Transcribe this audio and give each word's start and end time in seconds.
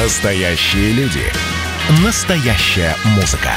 Настоящие 0.00 0.92
люди. 0.92 1.24
Настоящая 2.04 2.94
музыка. 3.16 3.50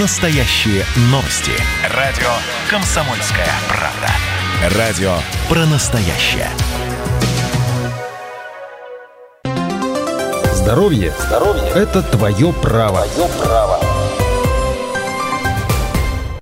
Настоящие 0.00 0.82
новости. 1.10 1.52
Радио 1.94 2.30
«Комсомольская 2.70 3.46
правда». 3.68 4.78
Радио 4.78 5.14
про 5.46 5.66
настоящее. 5.66 6.48
Здоровье, 10.54 11.12
Здоровье– 11.18 11.68
это 11.74 12.02
твое 12.02 12.50
право. 12.54 13.06
Твое 13.08 13.28
право. 13.42 13.83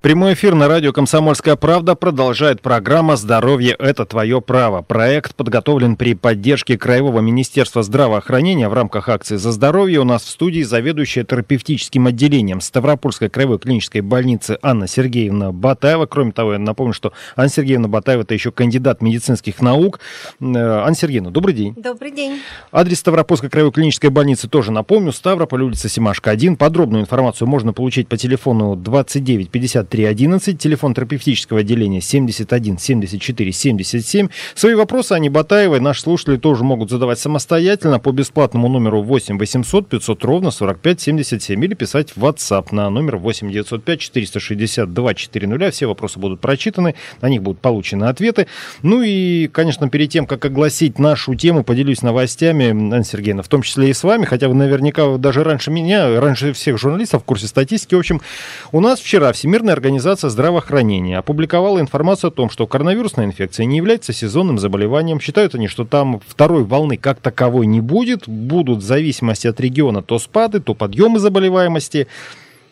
Прямой 0.02 0.34
эфир 0.34 0.56
на 0.56 0.66
радио 0.66 0.92
«Комсомольская 0.92 1.54
правда» 1.54 1.94
продолжает 1.94 2.60
программа 2.60 3.14
«Здоровье– 3.14 3.76
это 3.78 4.04
твое 4.04 4.40
право». 4.40 4.82
Проект 4.82 5.36
подготовлен 5.36 5.94
при 5.94 6.14
поддержке 6.14 6.76
Краевого 6.76 7.20
министерства 7.20 7.84
здравоохранения 7.84 8.68
в 8.68 8.74
рамках 8.74 9.08
акции 9.08 9.36
«За 9.36 9.52
здоровье». 9.52 10.00
У 10.00 10.04
нас 10.04 10.24
в 10.24 10.28
студии 10.28 10.62
заведующая 10.62 11.22
терапевтическим 11.22 12.08
отделением 12.08 12.60
Ставропольской 12.60 13.28
краевой 13.28 13.60
клинической 13.60 14.00
больницы 14.00 14.58
Анна 14.60 14.88
Сергеевна 14.88 15.52
Батаева. 15.52 16.06
Кроме 16.06 16.32
того, 16.32 16.54
я 16.54 16.58
напомню, 16.58 16.94
что 16.94 17.12
Анна 17.36 17.50
Сергеевна 17.50 17.86
Батаева– 17.86 18.22
это 18.22 18.34
еще 18.34 18.50
кандидат 18.50 19.02
медицинских 19.02 19.60
наук. 19.60 20.00
Э, 20.40 20.44
Анна 20.84 20.96
Сергеевна, 20.96 21.30
добрый 21.30 21.54
день. 21.54 21.74
Добрый 21.76 22.10
день. 22.10 22.40
Адрес 22.72 22.98
Ставропольской 22.98 23.50
краевой 23.50 23.70
клинической 23.70 24.10
больницы 24.10 24.48
тоже 24.48 24.72
напомню. 24.72 25.12
Ставрополь, 25.12 25.62
улица 25.62 25.88
Симашка, 25.88 26.32
1. 26.32 26.56
Подробную 26.56 27.02
информацию 27.02 27.46
можно 27.46 27.72
получить 27.72 28.08
по 28.08 28.16
телефону 28.16 28.74
29 28.74 29.48
50 29.48 29.91
311, 29.92 30.58
телефон 30.58 30.94
терапевтического 30.94 31.60
отделения 31.60 32.00
71 32.00 32.78
74 32.78 33.52
77. 33.52 34.28
Свои 34.54 34.74
вопросы 34.74 35.12
Ани 35.12 35.28
Батаевой 35.28 35.80
наши 35.80 36.00
слушатели 36.00 36.38
тоже 36.38 36.64
могут 36.64 36.88
задавать 36.88 37.18
самостоятельно 37.18 37.98
по 37.98 38.10
бесплатному 38.10 38.68
номеру 38.68 39.02
8 39.02 39.38
800 39.38 39.88
500 39.90 40.24
ровно 40.24 40.50
45 40.50 40.98
77 40.98 41.62
или 41.62 41.74
писать 41.74 42.16
в 42.16 42.24
WhatsApp 42.24 42.68
на 42.70 42.88
номер 42.88 43.18
8 43.18 43.52
905 43.52 44.00
462 44.00 45.14
400. 45.14 45.70
Все 45.70 45.86
вопросы 45.86 46.18
будут 46.18 46.40
прочитаны, 46.40 46.94
на 47.20 47.28
них 47.28 47.42
будут 47.42 47.60
получены 47.60 48.04
ответы. 48.04 48.46
Ну 48.82 49.02
и, 49.02 49.46
конечно, 49.48 49.90
перед 49.90 50.08
тем, 50.08 50.26
как 50.26 50.42
огласить 50.46 50.98
нашу 50.98 51.34
тему, 51.34 51.64
поделюсь 51.64 52.00
новостями, 52.00 52.70
Анна 52.70 53.04
Сергеевна, 53.04 53.42
в 53.42 53.48
том 53.48 53.60
числе 53.60 53.90
и 53.90 53.92
с 53.92 54.02
вами, 54.04 54.24
хотя 54.24 54.48
вы 54.48 54.54
наверняка 54.54 55.18
даже 55.18 55.44
раньше 55.44 55.70
меня, 55.70 56.18
раньше 56.18 56.54
всех 56.54 56.78
журналистов 56.78 57.22
в 57.22 57.26
курсе 57.26 57.46
статистики. 57.46 57.94
В 57.94 57.98
общем, 57.98 58.22
у 58.70 58.80
нас 58.80 58.98
вчера 58.98 59.34
Всемирная 59.34 59.81
Организация 59.82 60.30
здравоохранения 60.30 61.18
опубликовала 61.18 61.80
информацию 61.80 62.28
о 62.28 62.30
том, 62.30 62.50
что 62.50 62.68
коронавирусная 62.68 63.26
инфекция 63.26 63.66
не 63.66 63.78
является 63.78 64.12
сезонным 64.12 64.60
заболеванием. 64.60 65.18
Считают 65.18 65.56
они, 65.56 65.66
что 65.66 65.84
там 65.84 66.20
второй 66.24 66.62
волны 66.62 66.96
как 66.96 67.18
таковой 67.18 67.66
не 67.66 67.80
будет. 67.80 68.28
Будут 68.28 68.78
в 68.78 68.82
зависимости 68.82 69.48
от 69.48 69.58
региона 69.58 70.00
то 70.00 70.20
спады, 70.20 70.60
то 70.60 70.74
подъемы 70.74 71.18
заболеваемости. 71.18 72.06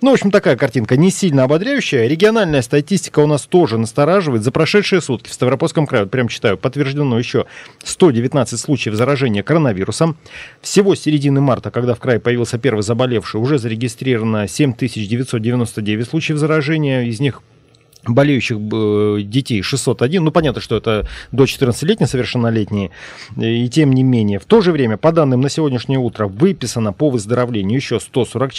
Ну, 0.02 0.10
в 0.10 0.14
общем, 0.14 0.30
такая 0.30 0.56
картинка 0.56 0.96
не 0.96 1.10
сильно 1.10 1.44
ободряющая. 1.44 2.06
Региональная 2.06 2.62
статистика 2.62 3.18
у 3.18 3.26
нас 3.26 3.42
тоже 3.42 3.76
настораживает. 3.76 4.42
За 4.42 4.50
прошедшие 4.50 5.02
сутки 5.02 5.28
в 5.28 5.32
Ставропольском 5.34 5.86
крае, 5.86 6.04
вот 6.04 6.10
прям 6.10 6.28
читаю, 6.28 6.56
подтверждено 6.56 7.18
еще 7.18 7.44
119 7.84 8.58
случаев 8.58 8.94
заражения 8.94 9.42
коронавирусом. 9.42 10.16
Всего 10.62 10.94
с 10.94 11.00
середины 11.00 11.42
марта, 11.42 11.70
когда 11.70 11.94
в 11.94 11.98
крае 11.98 12.18
появился 12.18 12.58
первый 12.58 12.80
заболевший, 12.80 13.42
уже 13.42 13.58
зарегистрировано 13.58 14.48
7999 14.48 16.08
случаев 16.08 16.38
заражения. 16.38 17.02
Из 17.02 17.20
них 17.20 17.42
болеющих 18.06 18.56
э, 18.58 19.22
детей 19.22 19.62
601. 19.62 20.24
Ну, 20.24 20.30
понятно, 20.30 20.60
что 20.60 20.76
это 20.76 21.06
до 21.32 21.44
14-летние 21.44 22.08
совершеннолетние. 22.08 22.90
И 23.36 23.68
тем 23.68 23.92
не 23.92 24.02
менее, 24.02 24.38
в 24.38 24.44
то 24.44 24.60
же 24.60 24.72
время, 24.72 24.96
по 24.96 25.12
данным 25.12 25.40
на 25.40 25.48
сегодняшнее 25.48 25.98
утро, 25.98 26.26
выписано 26.26 26.92
по 26.92 27.10
выздоровлению 27.10 27.76
еще 27.76 28.00
140, 28.00 28.52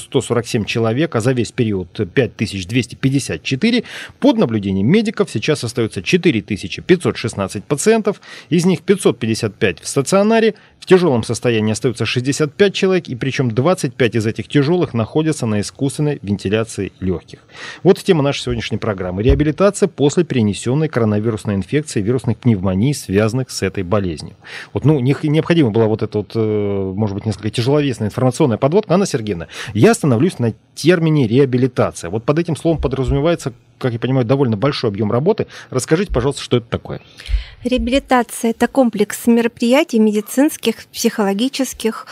147 0.00 0.62
э, 0.62 0.66
человек, 0.66 1.14
а 1.16 1.20
за 1.20 1.32
весь 1.32 1.52
период 1.52 1.88
5254. 1.92 3.84
Под 4.20 4.36
наблюдением 4.38 4.86
медиков 4.86 5.30
сейчас 5.30 5.64
остается 5.64 6.02
4516 6.02 7.64
пациентов. 7.64 8.20
Из 8.48 8.64
них 8.64 8.82
555 8.82 9.80
в 9.80 9.88
стационаре, 9.88 10.54
тяжелом 10.88 11.22
состоянии 11.22 11.72
остаются 11.72 12.06
65 12.06 12.74
человек, 12.74 13.08
и 13.08 13.14
причем 13.14 13.50
25 13.50 14.14
из 14.14 14.26
этих 14.26 14.48
тяжелых 14.48 14.94
находятся 14.94 15.46
на 15.46 15.60
искусственной 15.60 16.18
вентиляции 16.22 16.92
легких. 17.00 17.40
Вот 17.82 17.98
тема 17.98 18.22
нашей 18.22 18.42
сегодняшней 18.42 18.78
программы. 18.78 19.22
Реабилитация 19.22 19.86
после 19.88 20.24
перенесенной 20.24 20.88
коронавирусной 20.88 21.56
инфекции, 21.56 22.00
вирусных 22.00 22.38
пневмоний, 22.38 22.94
связанных 22.94 23.50
с 23.50 23.62
этой 23.62 23.82
болезнью. 23.82 24.34
Вот, 24.72 24.86
ну, 24.86 24.98
необходима 24.98 25.70
была 25.70 25.86
вот 25.86 26.02
эта 26.02 26.18
вот, 26.18 26.32
э, 26.34 26.92
может 26.96 27.14
быть, 27.14 27.26
несколько 27.26 27.50
тяжеловесная 27.50 28.08
информационная 28.08 28.56
подводка. 28.56 28.94
Анна 28.94 29.04
Сергеевна, 29.04 29.48
я 29.74 29.90
остановлюсь 29.90 30.38
на 30.38 30.54
термине 30.74 31.28
реабилитация. 31.28 32.08
Вот 32.08 32.24
под 32.24 32.38
этим 32.38 32.56
словом 32.56 32.80
подразумевается, 32.80 33.52
как 33.76 33.92
я 33.92 33.98
понимаю, 33.98 34.24
довольно 34.24 34.56
большой 34.56 34.88
объем 34.88 35.12
работы. 35.12 35.48
Расскажите, 35.70 36.12
пожалуйста, 36.12 36.42
что 36.42 36.56
это 36.56 36.66
такое? 36.70 37.00
Реабилитация– 37.64 38.50
это 38.52 38.68
комплекс 38.68 39.26
мероприятий 39.26 39.98
медицинских, 39.98 40.86
психологических, 40.86 42.06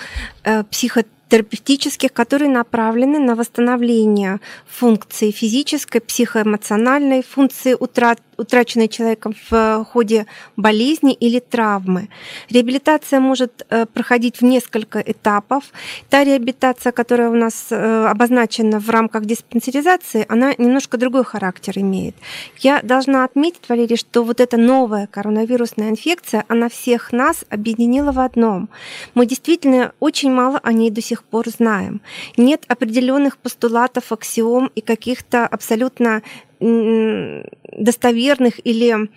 э, 0.44 0.64
психотерапевтических, 0.64 1.16
терапевтических, 1.28 2.12
которые 2.12 2.50
направлены 2.50 3.18
на 3.18 3.34
восстановление 3.34 4.40
функции 4.66 5.30
физической, 5.30 6.00
психоэмоциональной, 6.00 7.22
функции 7.22 7.74
утрат, 7.78 8.20
утраченной 8.36 8.88
человеком 8.88 9.34
в 9.50 9.84
ходе 9.92 10.26
болезни 10.56 11.12
или 11.12 11.38
травмы. 11.38 12.08
Реабилитация 12.50 13.20
может 13.20 13.66
э, 13.68 13.86
проходить 13.86 14.40
в 14.40 14.44
несколько 14.44 15.00
этапов. 15.00 15.64
Та 16.10 16.24
реабилитация, 16.24 16.92
которая 16.92 17.30
у 17.30 17.34
нас 17.34 17.68
э, 17.70 18.06
обозначена 18.06 18.78
в 18.80 18.90
рамках 18.90 19.24
диспансеризации, 19.24 20.24
она 20.28 20.54
немножко 20.58 20.98
другой 20.98 21.24
характер 21.24 21.78
имеет. 21.78 22.14
Я 22.58 22.80
должна 22.82 23.24
отметить, 23.24 23.68
Валерий, 23.68 23.96
что 23.96 24.22
вот 24.22 24.40
эта 24.40 24.56
новая 24.56 25.06
коронавирусная 25.06 25.90
инфекция, 25.90 26.44
она 26.48 26.68
всех 26.68 27.12
нас 27.12 27.44
объединила 27.50 28.12
в 28.12 28.20
одном. 28.20 28.68
Мы 29.14 29.26
действительно 29.26 29.92
очень 30.00 30.30
мало 30.30 30.58
о 30.62 30.72
ней 30.72 30.90
до 30.90 31.00
сих 31.00 31.24
пор 31.24 31.48
знаем. 31.48 32.00
Нет 32.36 32.64
определенных 32.68 33.38
постулатов, 33.38 34.12
аксиом 34.12 34.70
и 34.74 34.80
каких-то 34.80 35.46
абсолютно 35.46 36.22
достоверных 36.60 38.64
или 38.64 39.08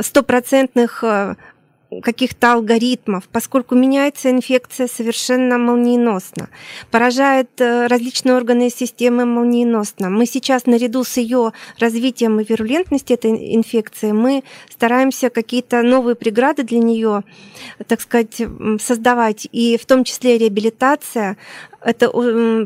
стопроцентных 0.00 1.04
э, 1.04 1.34
каких-то 2.02 2.54
алгоритмов, 2.54 3.24
поскольку 3.30 3.74
меняется 3.74 4.30
инфекция 4.30 4.88
совершенно 4.88 5.58
молниеносно, 5.58 6.48
поражает 6.90 7.60
э, 7.60 7.86
различные 7.86 8.34
органы 8.34 8.70
системы 8.70 9.24
молниеносно. 9.24 10.10
Мы 10.10 10.26
сейчас 10.26 10.66
наряду 10.66 11.04
с 11.04 11.16
ее 11.16 11.52
развитием 11.78 12.40
и 12.40 12.44
вирулентностью 12.44 13.14
этой 13.14 13.54
инфекции, 13.54 14.12
мы 14.12 14.42
стараемся 14.70 15.30
какие-то 15.30 15.82
новые 15.82 16.14
преграды 16.14 16.62
для 16.62 16.78
нее, 16.78 17.22
так 17.86 18.00
сказать, 18.00 18.42
создавать, 18.80 19.48
и 19.52 19.76
в 19.76 19.86
том 19.86 20.04
числе 20.04 20.38
реабилитация, 20.38 21.36
это 21.84 22.10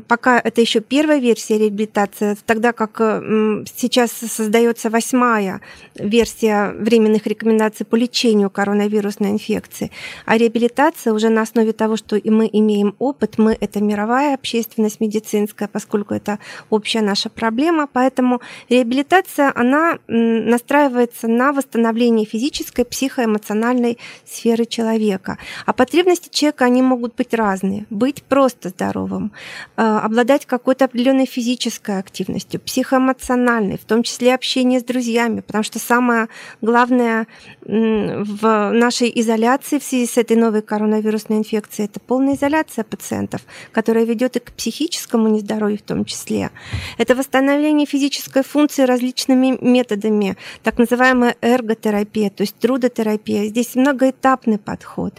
пока 0.06 0.38
это 0.38 0.60
еще 0.60 0.80
первая 0.80 1.18
версия 1.18 1.58
реабилитации, 1.58 2.36
тогда 2.46 2.72
как 2.72 2.98
сейчас 2.98 4.12
создается 4.12 4.90
восьмая 4.90 5.60
версия 5.94 6.70
временных 6.78 7.26
рекомендаций 7.26 7.84
по 7.84 7.96
лечению 7.96 8.50
коронавирусной 8.50 9.30
инфекции. 9.30 9.90
А 10.24 10.38
реабилитация 10.38 11.12
уже 11.12 11.28
на 11.28 11.42
основе 11.42 11.72
того, 11.72 11.96
что 11.96 12.16
и 12.16 12.30
мы 12.30 12.48
имеем 12.52 12.94
опыт, 12.98 13.38
мы 13.38 13.56
это 13.58 13.80
мировая 13.80 14.34
общественность 14.34 15.00
медицинская, 15.00 15.68
поскольку 15.68 16.14
это 16.14 16.38
общая 16.70 17.02
наша 17.02 17.28
проблема, 17.28 17.88
поэтому 17.92 18.40
реабилитация, 18.68 19.52
она 19.54 19.98
настраивается 20.06 21.28
на 21.28 21.52
восстановление 21.52 22.26
физической, 22.26 22.84
психоэмоциональной 22.84 23.98
сферы 24.24 24.64
человека. 24.64 25.38
А 25.66 25.72
потребности 25.72 26.28
человека, 26.30 26.64
они 26.66 26.82
могут 26.82 27.14
быть 27.16 27.34
разные. 27.34 27.86
Быть 27.90 28.22
просто 28.22 28.68
здоровым, 28.68 29.07
здоровым, 29.08 29.32
э, 29.76 29.82
обладать 29.82 30.46
какой-то 30.46 30.84
определенной 30.84 31.26
физической 31.26 31.98
активностью, 31.98 32.60
психоэмоциональной, 32.60 33.78
в 33.78 33.84
том 33.84 34.02
числе 34.02 34.34
общение 34.34 34.80
с 34.80 34.84
друзьями, 34.84 35.40
потому 35.40 35.64
что 35.64 35.78
самое 35.78 36.28
главное 36.60 37.26
в 37.62 38.70
нашей 38.72 39.12
изоляции 39.20 39.78
в 39.78 39.84
связи 39.84 40.06
с 40.06 40.16
этой 40.16 40.36
новой 40.36 40.62
коронавирусной 40.62 41.38
инфекцией 41.38 41.88
это 41.88 42.00
полная 42.00 42.34
изоляция 42.34 42.84
пациентов, 42.84 43.42
которая 43.72 44.04
ведет 44.04 44.36
и 44.36 44.40
к 44.40 44.52
психическому 44.52 45.28
нездоровью 45.28 45.78
в 45.78 45.82
том 45.82 46.04
числе. 46.04 46.50
Это 46.98 47.14
восстановление 47.14 47.86
физической 47.86 48.42
функции 48.42 48.84
различными 48.84 49.58
методами, 49.60 50.36
так 50.62 50.78
называемая 50.78 51.36
эрготерапия, 51.40 52.30
то 52.30 52.42
есть 52.42 52.56
трудотерапия. 52.58 53.46
Здесь 53.46 53.74
многоэтапный 53.74 54.58
подход. 54.58 55.14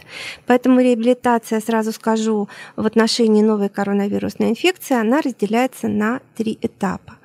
Поэтому 0.46 0.80
реабилитация, 0.80 1.60
сразу 1.60 1.92
скажу, 1.92 2.48
в 2.76 2.86
отношении 2.86 3.42
новой 3.42 3.68
коронавирусная 3.80 4.50
инфекция, 4.50 5.00
она 5.00 5.22
разделяется 5.22 5.88
на 5.88 6.20
три 6.36 6.58
этапа. 6.60 7.16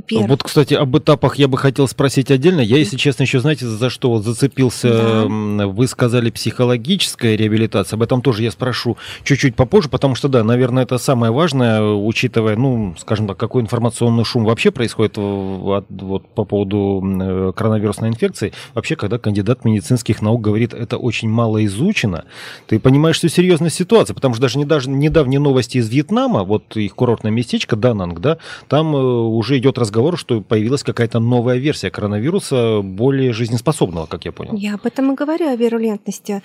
Первых. 0.00 0.28
Вот, 0.28 0.42
кстати, 0.42 0.74
об 0.74 0.96
этапах 0.96 1.36
я 1.36 1.48
бы 1.48 1.58
хотел 1.58 1.88
спросить 1.88 2.30
отдельно. 2.30 2.60
Я, 2.60 2.78
если 2.78 2.96
честно, 2.96 3.22
еще, 3.22 3.40
знаете, 3.40 3.66
за 3.66 3.90
что 3.90 4.10
вот 4.10 4.24
зацепился, 4.24 5.26
да. 5.28 5.66
вы 5.66 5.86
сказали 5.86 6.30
психологическая 6.30 7.36
реабилитация. 7.36 7.96
Об 7.96 8.02
этом 8.02 8.22
тоже 8.22 8.42
я 8.42 8.50
спрошу 8.50 8.96
чуть-чуть 9.24 9.54
попозже, 9.56 9.88
потому 9.88 10.14
что, 10.14 10.28
да, 10.28 10.44
наверное, 10.44 10.84
это 10.84 10.98
самое 10.98 11.32
важное, 11.32 11.82
учитывая, 11.82 12.56
ну, 12.56 12.94
скажем 12.98 13.26
так, 13.26 13.36
какой 13.36 13.62
информационный 13.62 14.24
шум 14.24 14.44
вообще 14.44 14.70
происходит 14.70 15.16
вот, 15.16 15.86
вот 15.88 16.26
по 16.28 16.44
поводу 16.44 17.02
э, 17.04 17.52
коронавирусной 17.54 18.10
инфекции. 18.10 18.52
Вообще, 18.74 18.96
когда 18.96 19.18
кандидат 19.18 19.64
медицинских 19.64 20.22
наук 20.22 20.40
говорит, 20.40 20.74
это 20.74 20.96
очень 20.96 21.28
мало 21.28 21.64
изучено, 21.64 22.24
ты 22.66 22.78
понимаешь, 22.78 23.16
что 23.16 23.28
серьезная 23.28 23.70
ситуация, 23.70 24.14
потому 24.14 24.34
что 24.34 24.42
даже 24.42 24.58
недавние 24.88 25.40
новости 25.40 25.78
из 25.78 25.88
Вьетнама, 25.88 26.44
вот 26.44 26.76
их 26.76 26.94
курортное 26.94 27.32
местечко 27.32 27.76
Дананг, 27.76 28.20
да, 28.20 28.38
там 28.68 28.94
э, 28.94 28.98
уже 28.98 29.58
идет 29.58 29.78
разговор, 29.78 29.89
что 30.16 30.40
появилась 30.40 30.82
какая-то 30.82 31.20
новая 31.20 31.58
версия 31.58 31.90
коронавируса, 31.90 32.80
более 32.82 33.32
жизнеспособного, 33.32 34.06
как 34.06 34.24
я 34.24 34.32
понял. 34.32 34.54
Я 34.56 34.74
об 34.74 34.86
этом 34.86 35.12
и 35.12 35.14
говорю, 35.14 35.48
о 35.48 35.56
вирулентности. 35.56 36.42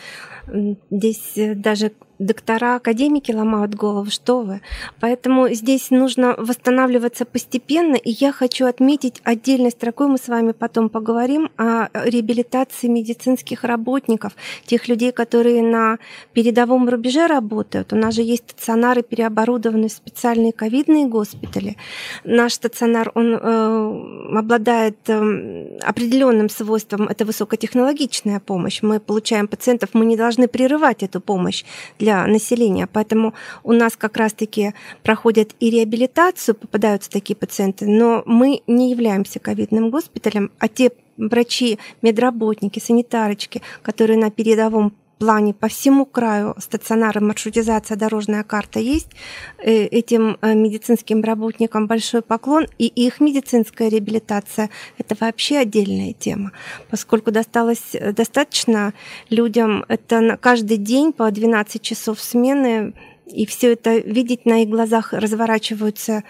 Здесь 0.92 1.38
э, 1.38 1.56
даже 1.56 1.92
доктора, 2.20 2.76
академики 2.76 3.32
ломают 3.32 3.76
голову, 3.76 4.10
что 4.10 4.42
вы. 4.42 4.62
Поэтому 5.00 5.50
здесь 5.50 5.90
нужно 5.90 6.36
восстанавливаться 6.38 7.26
постепенно, 7.26 7.96
и 7.96 8.12
я 8.12 8.32
хочу 8.32 8.66
отметить 8.66 9.22
отдельной 9.24 9.72
строкой, 9.72 10.08
мы 10.08 10.18
с 10.18 10.28
вами 10.28 10.52
потом 10.52 10.90
поговорим 10.90 11.50
о 11.58 11.88
реабилитации 11.94 12.88
медицинских 12.88 13.64
работников, 13.64 14.34
тех 14.66 14.88
людей, 14.88 15.12
которые 15.12 15.62
на 15.62 15.98
передовом 16.34 16.88
рубеже 16.90 17.28
работают. 17.28 17.94
У 17.94 17.96
нас 17.96 18.16
же 18.16 18.22
есть 18.22 18.52
стационары, 18.52 19.02
переоборудованные 19.04 19.90
в 19.90 19.94
специальные 19.94 20.54
ковидные 20.54 21.08
госпитали. 21.08 21.78
Наш 22.24 22.54
стационар, 22.54 23.12
он 23.16 23.34
э, 23.34 24.38
обладает 24.38 24.98
э, 25.08 25.78
определенным 25.82 26.50
свойством, 26.50 27.08
это 27.08 27.26
высокотехнологичная 27.26 28.40
помощь. 28.40 28.82
Мы 28.82 29.00
получаем 29.00 29.48
пациентов, 29.48 29.90
мы 29.94 30.06
не 30.06 30.18
должны 30.18 30.48
прерывать 30.48 31.04
эту 31.04 31.22
помощь 31.22 31.64
для 32.06 32.28
населения. 32.28 32.88
Поэтому 32.92 33.34
у 33.64 33.74
нас 33.74 33.98
как 33.98 34.18
раз-таки 34.18 34.74
проходят 35.02 35.56
и 35.60 35.72
реабилитацию, 35.72 36.54
попадаются 36.54 37.10
такие 37.10 37.36
пациенты, 37.36 37.88
но 37.88 38.22
мы 38.28 38.62
не 38.68 38.92
являемся 38.92 39.40
ковидным 39.40 39.90
госпиталем, 39.90 40.52
а 40.60 40.68
те 40.68 40.92
врачи, 41.18 41.80
медработники, 42.04 42.78
санитарочки, 42.80 43.64
которые 43.82 44.20
на 44.20 44.30
передовом 44.30 44.94
плане 45.18 45.54
по 45.54 45.68
всему 45.68 46.06
краю 46.06 46.56
стационара 46.60 47.20
маршрутизация 47.20 47.98
дорожная 47.98 48.44
карта 48.44 48.80
есть. 48.80 49.10
Э, 49.58 49.86
этим 49.86 50.38
э, 50.42 50.54
медицинским 50.54 51.22
работникам 51.24 51.88
большой 51.88 52.22
поклон. 52.22 52.68
И 52.78 52.88
их 52.88 53.20
медицинская 53.20 53.90
реабилитация– 53.90 54.70
это 54.98 55.16
вообще 55.20 55.58
отдельная 55.58 56.14
тема, 56.14 56.52
поскольку 56.90 57.32
досталось 57.32 57.94
э, 57.94 58.12
достаточно 58.12 58.94
людям, 59.30 59.86
это 59.88 60.20
на 60.22 60.38
каждый 60.38 60.78
день 60.78 61.14
по 61.14 61.30
12 61.32 61.82
часов 61.82 62.20
смены, 62.22 62.94
и 63.26 63.46
все 63.46 63.74
это 63.74 63.98
видеть 63.98 64.46
на 64.46 64.64
их 64.64 64.70
глазах 64.70 65.14
разворачиваются 65.14 66.24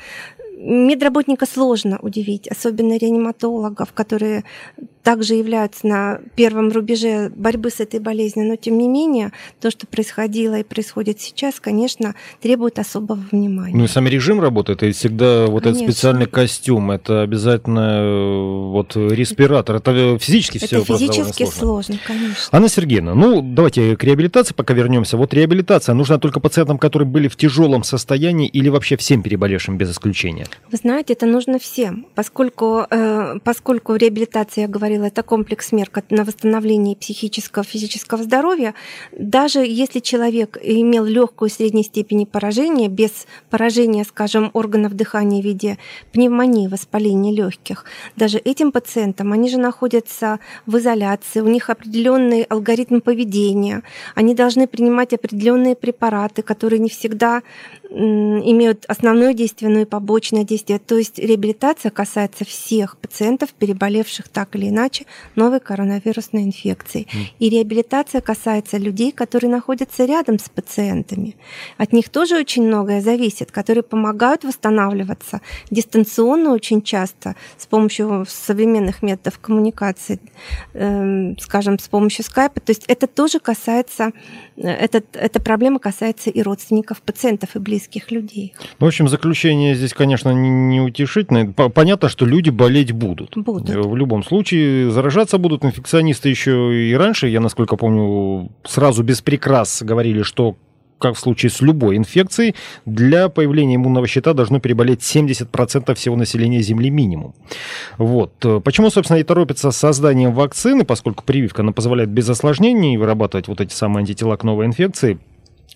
медработника 0.58 1.46
сложно 1.46 2.00
удивить, 2.02 2.48
особенно 2.48 2.98
реаниматологов, 2.98 3.94
которые 3.94 4.44
также 5.06 5.36
являются 5.36 5.86
на 5.86 6.20
первом 6.36 6.72
рубеже 6.72 7.32
борьбы 7.36 7.70
с 7.70 7.80
этой 7.80 8.00
болезнью, 8.00 8.48
но 8.48 8.56
тем 8.56 8.80
не 8.80 8.88
менее 8.88 9.32
то, 9.62 9.70
что 9.70 9.86
происходило 9.86 10.60
и 10.60 10.64
происходит 10.64 11.22
сейчас, 11.22 11.60
конечно, 11.60 12.16
требует 12.42 12.80
особого 12.80 13.20
внимания. 13.32 13.76
Ну 13.76 13.84
и 13.84 13.88
сам 13.88 14.08
режим 14.08 14.42
работает, 14.42 14.82
и 14.82 14.92
всегда 14.92 15.46
вот 15.46 15.64
конечно. 15.64 15.84
этот 15.84 15.94
специальный 15.94 16.26
костюм, 16.26 16.90
это 16.90 17.22
обязательно 17.22 18.00
э, 18.00 18.70
вот 18.72 18.96
респиратор, 18.96 19.76
это 19.76 20.18
физически 20.18 20.58
это 20.58 20.66
все 20.66 20.78
Это 20.78 20.86
физически 20.98 21.44
сложно. 21.44 21.60
сложно, 21.60 22.00
конечно. 22.08 22.36
Анна 22.52 22.68
Сергеевна, 22.68 23.14
ну 23.14 23.44
давайте 23.44 23.96
к 23.96 24.04
реабилитации 24.04 24.56
пока 24.56 24.74
вернемся. 24.74 25.18
Вот 25.18 25.36
реабилитация 25.36 25.94
нужна 25.94 26.18
только 26.18 26.40
пациентам, 26.40 26.80
которые 26.80 27.08
были 27.08 27.28
в 27.28 27.36
тяжелом 27.36 27.84
состоянии 27.84 28.48
или 28.48 28.70
вообще 28.70 28.98
всем 28.98 29.22
переболевшим 29.22 29.78
без 29.78 29.92
исключения? 29.92 30.45
Вы 30.72 30.78
знаете, 30.78 31.14
это 31.14 31.26
нужно 31.26 31.60
всем, 31.60 32.08
поскольку, 32.16 32.86
э, 32.90 33.40
поскольку 33.44 33.96
реабилитация, 33.96 34.64
я 34.64 34.68
говорила, 34.68 35.06
это 35.06 35.22
комплекс 35.24 35.72
мер 35.72 35.90
на 36.10 36.24
восстановление 36.26 36.96
психического, 36.96 37.64
физического 37.64 38.24
здоровья. 38.24 38.74
Даже 39.12 39.60
если 39.60 40.00
человек 40.00 40.58
имел 40.62 41.06
легкую 41.06 41.50
средней 41.50 41.84
степени 41.84 42.26
поражения, 42.26 42.90
без 42.90 43.28
поражения, 43.50 44.04
скажем, 44.04 44.50
органов 44.54 44.96
дыхания 44.96 45.42
в 45.42 45.46
виде 45.46 45.78
пневмонии, 46.12 46.68
воспаления 46.68 47.32
легких, 47.32 47.86
даже 48.16 48.40
этим 48.40 48.72
пациентам, 48.72 49.34
они 49.34 49.50
же 49.50 49.60
находятся 49.60 50.40
в 50.66 50.78
изоляции, 50.78 51.42
у 51.42 51.48
них 51.48 51.70
определенный 51.70 52.42
алгоритм 52.44 53.02
поведения, 53.02 53.84
они 54.16 54.34
должны 54.34 54.68
принимать 54.68 55.14
определенные 55.14 55.76
препараты, 55.76 56.42
которые 56.42 56.80
не 56.80 56.90
всегда 56.90 57.44
имеют 57.90 58.86
основное 58.88 59.34
действие, 59.34 59.72
но 59.72 59.80
и 59.82 59.86
побочное 59.86 60.44
действие. 60.44 60.80
То 60.80 60.98
есть 60.98 61.18
реабилитация 61.20 61.92
касается 61.92 62.46
всех 62.46 62.98
пациентов, 62.98 63.54
переболевших 63.54 64.28
так 64.28 64.56
или 64.56 64.70
иначе 64.70 65.06
новой 65.36 65.60
коронавирусной 65.60 66.44
инфекцией. 66.44 67.08
Mm. 67.08 67.26
И 67.40 67.50
реабилитация 67.50 68.22
касается 68.22 68.78
людей, 68.78 69.12
которые 69.12 69.50
находятся 69.50 70.06
рядом 70.06 70.40
с 70.40 70.50
пациентами. 70.50 71.36
От 71.78 71.94
них 71.94 72.10
тоже 72.10 72.38
очень 72.38 72.64
многое 72.64 73.02
зависит, 73.02 73.52
которые 73.52 73.84
помогают 73.84 74.44
восстанавливаться 74.44 75.42
дистанционно 75.72 76.52
очень 76.52 76.82
часто 76.82 77.36
с 77.58 77.66
помощью 77.66 78.26
современных 78.28 79.02
методов 79.04 79.40
коммуникации, 79.40 80.20
э, 80.74 81.34
скажем, 81.40 81.80
с 81.80 81.88
помощью 81.88 82.26
скайпа. 82.26 82.60
То 82.60 82.72
есть 82.72 82.84
это 82.88 83.08
тоже 83.08 83.40
касается, 83.40 84.12
э, 84.58 84.68
этот, 84.68 85.06
эта 85.14 85.40
проблема 85.40 85.80
касается 85.80 86.30
и 86.30 86.42
родственников 86.42 87.02
пациентов, 87.02 87.56
и 87.56 87.60
близких 87.60 87.75
близких 87.76 88.12
людей. 88.12 88.54
Ну, 88.80 88.86
в 88.86 88.88
общем, 88.88 89.10
заключение 89.10 89.76
здесь, 89.76 89.94
конечно, 89.94 90.30
неутешительное. 90.30 91.52
Понятно, 91.52 92.08
что 92.08 92.26
люди 92.26 92.50
болеть 92.50 92.94
будут. 92.94 93.38
Будут. 93.38 93.70
В 93.70 93.96
любом 93.96 94.24
случае, 94.24 94.90
заражаться 94.92 95.38
будут 95.38 95.66
инфекционисты 95.66 96.30
еще 96.30 96.74
и 96.74 96.94
раньше. 96.94 97.28
Я, 97.28 97.42
насколько 97.42 97.76
помню, 97.76 98.50
сразу 98.64 99.04
без 99.04 99.22
прикрас 99.22 99.84
говорили, 99.84 100.22
что 100.24 100.56
как 100.98 101.16
в 101.16 101.20
случае 101.20 101.50
с 101.50 101.60
любой 101.60 101.98
инфекцией, 101.98 102.56
для 102.86 103.28
появления 103.28 103.76
иммунного 103.76 104.08
щита 104.08 104.34
должно 104.34 104.62
переболеть 104.62 105.02
70% 105.02 105.94
всего 105.94 106.16
населения 106.16 106.62
Земли 106.62 106.90
минимум. 106.90 107.36
Вот. 107.98 108.32
Почему, 108.64 108.90
собственно, 108.90 109.18
и 109.18 109.24
торопятся 109.24 109.72
с 109.72 109.78
созданием 109.78 110.34
вакцины, 110.34 110.86
поскольку 110.86 111.26
прививка 111.26 111.64
она 111.64 111.74
позволяет 111.74 112.10
без 112.10 112.30
осложнений 112.30 112.96
вырабатывать 112.96 113.50
вот 113.50 113.60
эти 113.60 113.74
самые 113.74 114.04
антитела 114.04 114.38
к 114.38 114.46
новой 114.46 114.68
инфекции, 114.68 115.20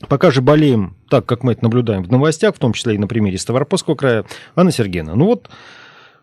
Пока 0.08 0.32
же 0.32 0.42
болеем 0.42 0.96
так, 1.10 1.26
как 1.26 1.44
мы 1.44 1.52
это 1.54 1.64
наблюдаем 1.64 2.04
в 2.04 2.12
новостях, 2.12 2.56
в 2.56 2.60
том 2.60 2.74
числе 2.74 2.96
и 2.96 2.98
на 2.98 3.08
примере 3.08 3.38
Ставропольского 3.38 3.96
края, 3.96 4.26
Анна 4.56 4.72
Сергеевна, 4.72 5.16
ну 5.16 5.26
вот, 5.26 5.50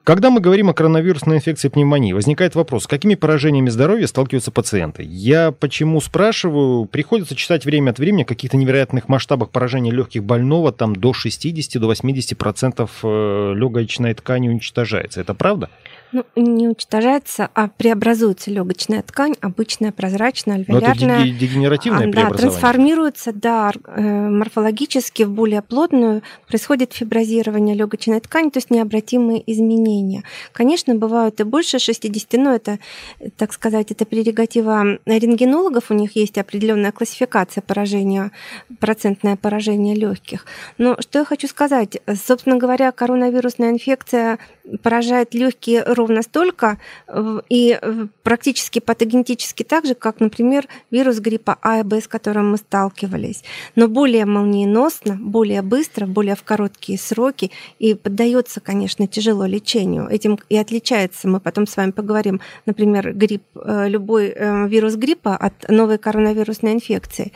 когда 0.07 0.31
мы 0.31 0.41
говорим 0.41 0.71
о 0.71 0.73
коронавирусной 0.73 1.39
инфекции 1.39 1.69
пневмонии, 1.69 2.13
возникает 2.13 2.55
вопрос, 2.55 2.85
с 2.85 2.87
какими 2.87 3.17
поражениями 3.17 3.71
здоровья 3.71 4.07
сталкиваются 4.07 4.53
пациенты? 4.53 5.03
Я 5.03 5.51
почему 5.51 6.01
спрашиваю? 6.01 6.85
Приходится 6.87 7.35
читать 7.35 7.65
время 7.65 7.91
от 7.91 7.99
времени 7.99 8.23
о 8.23 8.25
каких-то 8.25 8.57
невероятных 8.57 9.09
масштабах 9.09 9.51
поражения 9.51 9.91
легких 9.91 10.23
больного, 10.23 10.71
там 10.71 10.95
до 10.95 11.11
60-80% 11.11 11.79
до 11.81 11.93
80% 11.93 12.89
э, 13.03 13.55
легочной 13.57 14.15
ткани 14.15 14.49
уничтожается. 14.49 15.21
Это 15.21 15.35
правда? 15.35 15.71
Ну, 16.13 16.25
не 16.37 16.69
уничтожается, 16.69 17.51
а 17.55 17.69
преобразуется 17.69 18.51
легочная 18.51 19.03
ткань, 19.03 19.35
обычная 19.41 19.91
прозрачная, 19.91 20.57
альвеолярная. 20.57 21.19
Но 21.19 21.25
это 21.25 21.39
дегенеративное 21.39 22.13
Да, 22.13 22.31
трансформируется, 22.31 23.33
да, 23.33 23.73
э, 23.87 24.01
морфологически 24.01 25.25
в 25.25 25.31
более 25.31 25.63
плотную, 25.63 26.23
происходит 26.47 26.93
фиброзирование 26.93 27.75
легочной 27.75 28.21
ткани, 28.21 28.51
то 28.51 28.59
есть 28.59 28.71
необратимые 28.71 29.43
изменения. 29.51 30.23
Конечно, 30.53 30.95
бывают 30.95 31.41
и 31.41 31.45
больше 31.45 31.79
60, 31.79 32.33
но 32.35 32.55
это, 32.55 32.79
так 33.37 33.53
сказать, 33.53 33.91
это 33.91 34.05
прерогатива 34.07 34.99
рентгенологов, 35.07 35.91
у 35.91 35.95
них 35.95 36.15
есть 36.15 36.39
определенная 36.39 36.93
классификация 36.93 37.63
поражения, 37.63 38.31
процентное 38.79 39.37
поражение 39.37 39.97
легких. 39.97 40.47
Но 40.79 40.97
что 41.01 41.21
я 41.21 41.25
хочу 41.25 41.49
сказать, 41.49 41.99
собственно 42.15 42.57
говоря, 42.57 42.93
коронавирусная 42.93 43.71
инфекция 43.71 44.39
поражает 44.83 45.35
легкие 45.35 45.83
ровно 45.97 46.23
столько 46.23 46.79
э, 47.09 47.41
и 47.49 47.79
э, 47.81 48.07
практически 48.23 48.79
патогенетически 48.79 49.63
так 49.63 49.87
же, 49.87 49.95
как, 49.95 50.21
например, 50.21 50.67
вирус 50.91 51.19
гриппа 51.19 51.59
А 51.63 51.81
и 51.81 51.83
Б, 51.83 52.01
с 52.01 52.09
которым 52.09 52.53
мы 52.53 52.57
сталкивались, 52.59 53.43
но 53.75 53.89
более 53.89 54.25
молниеносно, 54.27 55.17
более 55.21 55.63
быстро, 55.63 56.07
более 56.07 56.37
в 56.37 56.43
короткие 56.43 56.99
сроки 56.99 57.51
и 57.79 57.95
поддается, 57.95 58.61
конечно, 58.61 59.07
тяжело 59.07 59.47
лечению. 59.47 60.09
Этим 60.09 60.39
и 60.49 60.57
отличается, 60.57 61.29
мы 61.29 61.41
потом 61.41 61.67
с 61.67 61.77
вами 61.77 61.91
поговорим, 61.91 62.41
например, 62.67 63.13
грипп, 63.13 63.45
э, 63.57 63.89
любой 63.89 64.35
вирус 64.69 64.95
гриппа 64.95 65.37
от 65.37 65.69
новой 65.69 65.99
коронавирусной 65.99 66.73
инфекции. 66.73 67.33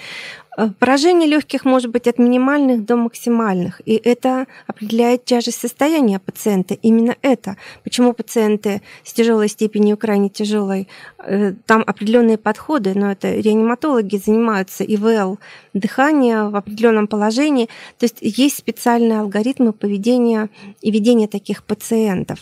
Э, 0.57 0.69
поражение 0.79 1.29
легких 1.29 1.65
может 1.65 1.91
быть 1.91 2.09
от 2.09 2.19
минимальных 2.19 2.85
до 2.85 2.97
максимальных, 2.97 3.81
и 3.85 3.95
это 3.95 4.47
определяет 4.67 5.25
тяжесть 5.25 5.61
состояния 5.61 6.19
пациента. 6.19 6.75
Именно 6.75 7.17
это. 7.23 7.57
Почему 7.85 8.13
пациенты 8.13 8.83
с 9.05 9.13
тяжелой 9.13 9.49
степенью 9.49 9.97
крайне 9.97 10.29
тяжелой, 10.29 10.89
э, 11.19 11.53
там 11.67 11.85
определенные 11.87 12.39
подходы, 12.39 12.95
но 12.95 13.13
это 13.13 13.33
реаниматологи 13.33 14.17
занимаются 14.17 14.85
ИВЛ 14.85 15.39
дыхания 15.75 16.45
в 16.45 16.57
определенном 16.57 17.07
положении. 17.07 17.69
То 17.99 18.05
есть 18.05 18.19
есть 18.21 18.59
специальные 18.59 19.21
алгоритмы 19.21 19.73
поведения 19.73 20.49
и 20.81 20.91
ведения 20.91 21.29
таких 21.29 21.63
пациентов. 21.65 22.41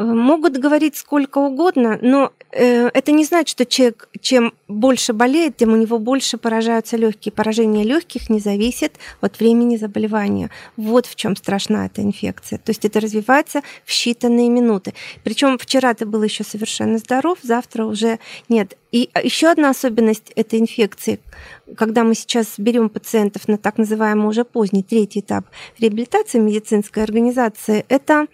Э, 0.00 0.04
могут 0.04 0.56
говорить 0.56 0.96
сколько 0.96 1.38
угодно, 1.38 1.98
но 2.00 2.32
э, 2.52 2.88
это 2.88 3.12
не 3.12 3.24
значит, 3.24 3.50
что 3.50 3.66
человек 3.66 4.08
чем 4.20 4.52
больше 4.66 5.12
болеет, 5.12 5.56
тем 5.56 5.72
у 5.72 5.76
него 5.76 5.98
больше 5.98 6.38
поражаются 6.38 6.96
легкие. 6.96 7.32
Поражение 7.32 7.84
легких 7.84 8.30
не 8.30 8.40
зависит 8.40 8.92
от 9.20 9.38
времени 9.40 9.76
заболевания. 9.76 10.50
Вот 10.76 11.06
в 11.06 11.16
чем 11.16 11.36
страшна 11.36 11.86
эта 11.86 12.00
инфекция. 12.02 12.58
То 12.58 12.70
есть 12.70 12.84
это 12.84 13.00
развивается 13.00 13.60
в 13.84 13.90
считанные 13.90 14.48
минуты. 14.48 14.94
Причем 15.22 15.58
вчера 15.58 15.92
ты 15.92 16.06
был 16.06 16.22
еще 16.22 16.44
совершенно 16.44 16.98
здоров, 16.98 17.38
завтра 17.42 17.84
уже 17.84 18.18
нет. 18.48 18.76
И 18.92 19.08
еще 19.22 19.48
одна 19.48 19.70
особенность 19.70 20.32
этой 20.34 20.58
инфекции, 20.58 21.20
когда 21.76 22.02
мы 22.02 22.14
сейчас 22.14 22.54
берем 22.58 22.88
пациентов 22.88 23.46
на 23.46 23.56
так 23.56 23.78
называемый 23.78 24.26
уже 24.26 24.44
поздний 24.44 24.82
третий 24.82 25.20
этап 25.20 25.46
реабилитации 25.78 26.38
медицинской 26.38 27.04
организации, 27.04 27.84
это 27.88 28.26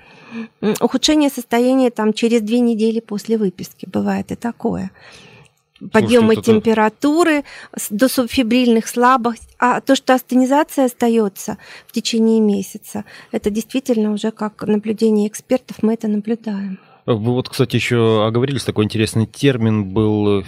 ухудшение 0.81 1.29
состояния 1.31 1.91
там 1.91 2.13
через 2.13 2.41
две 2.41 2.61
недели 2.61 3.01
после 3.01 3.37
выписки. 3.37 3.87
Бывает 3.91 4.33
и 4.33 4.35
такое. 4.35 4.91
Подъемы 5.93 6.33
Слушайте, 6.33 6.53
температуры 6.53 7.45
до 7.91 8.09
субфибрильных 8.09 8.89
слабость, 8.89 9.47
а 9.59 9.83
то, 9.83 9.95
что 9.95 10.15
астенизация 10.15 10.87
остается 10.87 11.59
в 11.87 11.93
течение 11.93 12.41
месяца, 12.41 13.05
это 13.31 13.51
действительно 13.51 14.13
уже 14.13 14.31
как 14.31 14.63
наблюдение 14.63 15.29
экспертов, 15.29 15.83
мы 15.83 15.93
это 15.93 16.09
наблюдаем. 16.09 16.79
Вы 17.07 17.33
вот, 17.33 17.49
кстати, 17.49 17.77
еще 17.77 18.27
оговорились, 18.27 18.65
такой 18.65 18.85
интересный 18.85 19.27
термин 19.27 19.85
был 19.85 20.45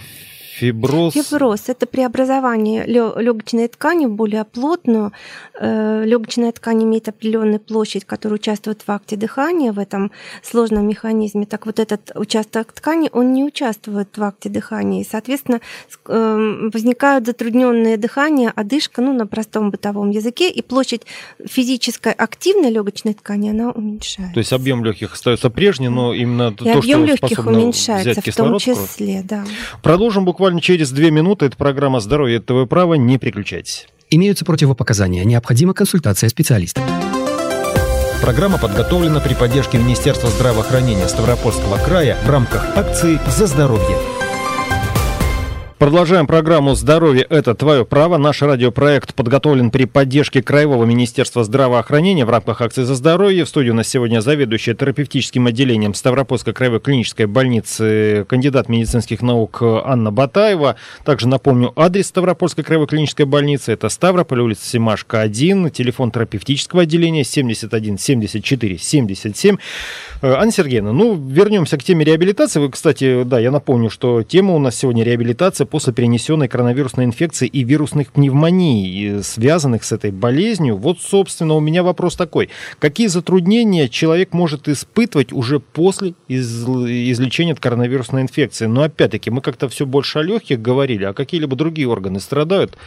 Фиброз. 0.59 1.13
Фиброз– 1.13 1.61
это 1.67 1.85
преобразование 1.85 2.85
легочной 2.85 3.67
ткани 3.69 4.07
в 4.07 4.11
более 4.11 4.43
плотную. 4.43 5.13
Э, 5.57 6.03
Легочная 6.05 6.51
ткань 6.51 6.83
имеет 6.83 7.07
определенную 7.07 7.59
площадь, 7.59 8.03
которая 8.03 8.35
участвует 8.39 8.81
в 8.85 8.91
акте 8.91 9.15
дыхания, 9.15 9.71
в 9.71 9.79
этом 9.79 10.11
сложном 10.43 10.87
механизме. 10.87 11.45
Так 11.45 11.65
вот 11.65 11.79
этот 11.79 12.11
участок 12.15 12.73
ткани, 12.73 13.09
он 13.13 13.33
не 13.33 13.45
участвует 13.45 14.17
в 14.17 14.23
акте 14.23 14.49
дыхания. 14.49 15.01
И, 15.01 15.07
соответственно, 15.09 15.61
эм, 16.07 16.71
возникают 16.71 17.25
затрудненные 17.25 17.95
дыхания, 17.95 18.51
одышка, 18.53 19.01
ну, 19.01 19.13
на 19.13 19.27
простом 19.27 19.71
бытовом 19.71 20.09
языке, 20.09 20.49
и 20.49 20.61
площадь 20.61 21.03
физической 21.45 22.11
активной 22.11 22.69
легочной 22.69 23.13
ткани, 23.13 23.49
она 23.51 23.71
уменьшается. 23.71 24.33
То 24.33 24.39
есть 24.39 24.51
объем 24.51 24.83
легких 24.83 25.13
остается 25.13 25.49
прежний, 25.49 25.89
но 25.89 26.13
именно 26.13 26.49
и 26.51 26.55
то, 26.55 26.77
объем 26.79 27.05
что 27.05 27.13
легких 27.13 27.45
уменьшается, 27.45 28.21
в 28.21 28.35
том 28.35 28.59
числе, 28.59 29.21
да. 29.23 29.45
Продолжим 29.81 30.25
буквально 30.25 30.48
буквально 30.49 30.61
через 30.61 30.89
две 30.91 31.11
минуты. 31.11 31.45
Это 31.45 31.57
программа 31.57 31.99
«Здоровье 31.99 32.39
ТВ 32.39 32.67
Право». 32.67 32.95
Не 32.95 33.19
переключайтесь. 33.19 33.87
Имеются 34.09 34.45
противопоказания. 34.45 35.23
Необходима 35.23 35.73
консультация 35.75 36.27
специалиста. 36.29 36.81
Программа 38.21 38.57
подготовлена 38.57 39.19
при 39.19 39.35
поддержке 39.35 39.77
Министерства 39.77 40.29
здравоохранения 40.29 41.07
Ставропольского 41.07 41.77
края 41.77 42.17
в 42.25 42.29
рамках 42.29 42.65
акции 42.75 43.19
«За 43.27 43.45
здоровье». 43.45 44.18
Продолжаем 45.79 46.27
программу 46.27 46.75
«Здоровье– 46.75 47.25
это 47.29 47.55
твое 47.55 47.85
право». 47.85 48.17
Наш 48.17 48.41
радиопроект 48.41 49.15
подготовлен 49.15 49.71
при 49.71 49.85
поддержке 49.85 50.43
Краевого 50.43 50.83
министерства 50.83 51.45
здравоохранения 51.45 52.25
в 52.25 52.29
рамках 52.29 52.59
акции 52.59 52.83
«За 52.83 52.95
здоровье». 52.95 53.45
В 53.45 53.47
студии 53.47 53.69
у 53.69 53.73
нас 53.73 53.87
сегодня 53.87 54.19
заведующая 54.19 54.75
терапевтическим 54.75 55.47
отделением 55.47 55.93
Ставропольской 55.93 56.51
краевой 56.51 56.81
клинической 56.81 57.27
больницы, 57.27 58.25
кандидат 58.27 58.67
медицинских 58.67 59.21
наук 59.21 59.59
Анна 59.61 60.11
Батаева. 60.11 60.75
Также 61.05 61.29
напомню 61.29 61.71
адрес 61.77 62.07
Ставропольской 62.07 62.65
краевой 62.65 62.87
клинической 62.87 63.25
больницы. 63.25 63.71
Это 63.71 63.87
Ставрополь, 63.87 64.41
улица 64.41 64.67
Семашка, 64.67 65.21
1, 65.21 65.71
телефон 65.71 66.11
терапевтического 66.11 66.81
отделения 66.81 67.23
71 67.23 67.97
74 67.97 68.77
77. 68.77 69.55
Анна 70.21 70.51
Сергеевна, 70.51 70.91
ну, 70.91 71.15
вернемся 71.15 71.77
к 71.77 71.83
теме 71.83 72.03
реабилитации. 72.03 72.59
Вы, 72.59 72.69
кстати, 72.69 73.23
да, 73.23 73.39
я 73.39 73.49
напомню, 73.49 73.89
что 73.89 74.23
тема 74.23 74.55
у 74.55 74.59
нас 74.59 74.75
сегодня 74.75 75.05
реабилитация 75.05 75.68
после 75.69 75.93
перенесенной 75.93 76.47
коронавирусной 76.47 77.05
инфекции 77.05 77.47
и 77.47 77.63
вирусных 77.63 78.11
пневмоний, 78.11 79.21
связанных 79.23 79.83
с 79.83 79.91
этой 79.91 80.11
болезнью. 80.11 80.77
Вот, 80.77 80.99
собственно, 80.99 81.53
у 81.53 81.59
меня 81.59 81.83
вопрос 81.83 82.15
такой. 82.15 82.49
Какие 82.79 83.07
затруднения 83.07 83.87
человек 83.87 84.33
может 84.33 84.67
испытывать 84.67 85.31
уже 85.31 85.59
после 85.59 86.13
из- 86.27 86.63
излечения 86.65 87.53
от 87.53 87.59
коронавирусной 87.59 88.23
инфекции? 88.23 88.65
Но 88.65 88.83
опять-таки, 88.83 89.29
мы 89.29 89.41
как-то 89.41 89.69
все 89.69 89.85
больше 89.85 90.19
о 90.19 90.23
легких 90.23 90.61
говорили, 90.61 91.05
а 91.05 91.13
какие-либо 91.13 91.55
другие 91.55 91.87
органы 91.87 92.19
страдают? 92.19 92.77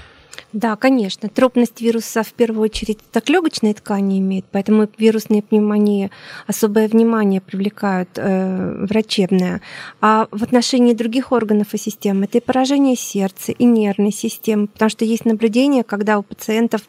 Да, 0.53 0.77
конечно. 0.77 1.29
Тропность 1.29 1.81
вируса 1.81 2.23
в 2.23 2.33
первую 2.33 2.65
очередь 2.65 2.99
так 3.11 3.29
легочные 3.29 3.75
ткани 3.75 4.19
имеет, 4.19 4.45
поэтому 4.51 4.87
вирусные 4.99 5.43
пневмонии 5.43 6.11
особое 6.47 6.89
внимание 6.89 7.41
привлекают 7.41 8.11
э, 8.17 8.85
врачебное. 8.87 9.62
А 10.01 10.29
в 10.31 10.43
отношении 10.43 10.93
других 10.95 11.33
органов 11.33 11.73
и 11.73 11.79
систем 11.79 12.23
это 12.23 12.39
и 12.39 12.41
поражение 12.41 12.97
сердца, 12.97 13.53
и 13.53 13.65
нервной 13.65 14.12
системы, 14.12 14.67
потому 14.67 14.91
что 14.91 15.05
есть 15.05 15.25
наблюдения, 15.25 15.85
когда 15.85 16.19
у 16.19 16.23
пациентов 16.23 16.83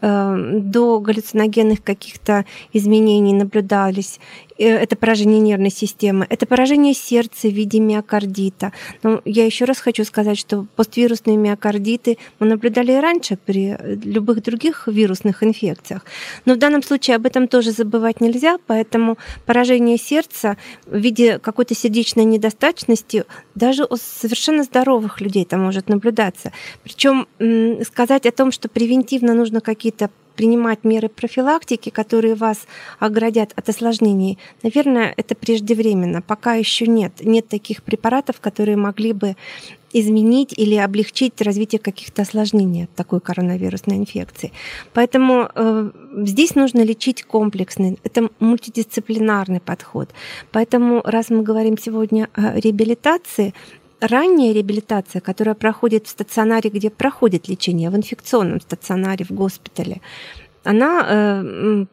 э, 0.00 0.60
до 0.60 0.98
галлюциногенных 1.00 1.82
каких-то 1.82 2.46
изменений 2.72 3.34
наблюдались 3.34 4.20
это 4.58 4.96
поражение 4.96 5.40
нервной 5.40 5.70
системы, 5.70 6.26
это 6.28 6.46
поражение 6.46 6.94
сердца 6.94 7.48
в 7.48 7.52
виде 7.52 7.80
миокардита. 7.80 8.72
Но 9.02 9.20
я 9.24 9.44
еще 9.44 9.64
раз 9.64 9.78
хочу 9.78 10.04
сказать, 10.04 10.38
что 10.38 10.66
поствирусные 10.76 11.36
миокардиты 11.36 12.18
мы 12.38 12.46
наблюдали 12.46 12.92
и 12.92 12.96
раньше 12.96 13.36
при 13.36 13.76
любых 14.04 14.42
других 14.42 14.86
вирусных 14.86 15.42
инфекциях. 15.42 16.04
Но 16.44 16.54
в 16.54 16.58
данном 16.58 16.82
случае 16.82 17.16
об 17.16 17.26
этом 17.26 17.48
тоже 17.48 17.72
забывать 17.72 18.20
нельзя, 18.20 18.58
поэтому 18.66 19.18
поражение 19.46 19.98
сердца 19.98 20.56
в 20.86 20.96
виде 20.96 21.38
какой-то 21.38 21.74
сердечной 21.74 22.24
недостаточности 22.24 23.24
даже 23.54 23.84
у 23.84 23.96
совершенно 23.96 24.62
здоровых 24.62 25.20
людей 25.20 25.42
это 25.42 25.56
может 25.56 25.88
наблюдаться. 25.88 26.52
Причем 26.82 27.26
сказать 27.84 28.26
о 28.26 28.32
том, 28.32 28.52
что 28.52 28.68
превентивно 28.68 29.34
нужно 29.34 29.60
какие-то 29.60 30.10
принимать 30.32 30.84
меры 30.84 31.08
профилактики, 31.08 31.90
которые 31.90 32.34
вас 32.34 32.66
оградят 32.98 33.52
от 33.56 33.68
осложнений, 33.68 34.38
наверное, 34.62 35.12
это 35.16 35.34
преждевременно. 35.34 36.22
Пока 36.22 36.54
еще 36.54 36.86
нет. 36.86 37.12
Нет 37.20 37.48
таких 37.48 37.82
препаратов, 37.82 38.40
которые 38.40 38.76
могли 38.76 39.12
бы 39.12 39.36
изменить 39.92 40.52
или 40.56 40.76
облегчить 40.76 41.40
развитие 41.40 41.78
каких-то 41.78 42.22
осложнений 42.22 42.84
от 42.84 42.94
такой 42.94 43.20
коронавирусной 43.20 43.98
инфекции. 43.98 44.52
Поэтому 44.94 45.50
э, 45.54 45.90
здесь 46.24 46.54
нужно 46.54 46.82
лечить 46.82 47.22
комплексно. 47.22 47.96
Это 48.02 48.30
мультидисциплинарный 48.40 49.60
подход. 49.60 50.10
Поэтому, 50.50 51.02
раз 51.04 51.30
мы 51.30 51.42
говорим 51.42 51.76
сегодня 51.78 52.28
о 52.34 52.58
реабилитации, 52.58 53.54
ранняя 54.02 54.52
реабилитация, 54.52 55.20
которая 55.20 55.54
проходит 55.54 56.06
в 56.06 56.10
стационаре, 56.10 56.70
где 56.70 56.90
проходит 56.90 57.48
лечение, 57.48 57.88
в 57.88 57.96
инфекционном 57.96 58.60
стационаре, 58.60 59.24
в 59.24 59.30
госпитале, 59.30 60.00
она 60.64 61.06
э, 61.08 61.86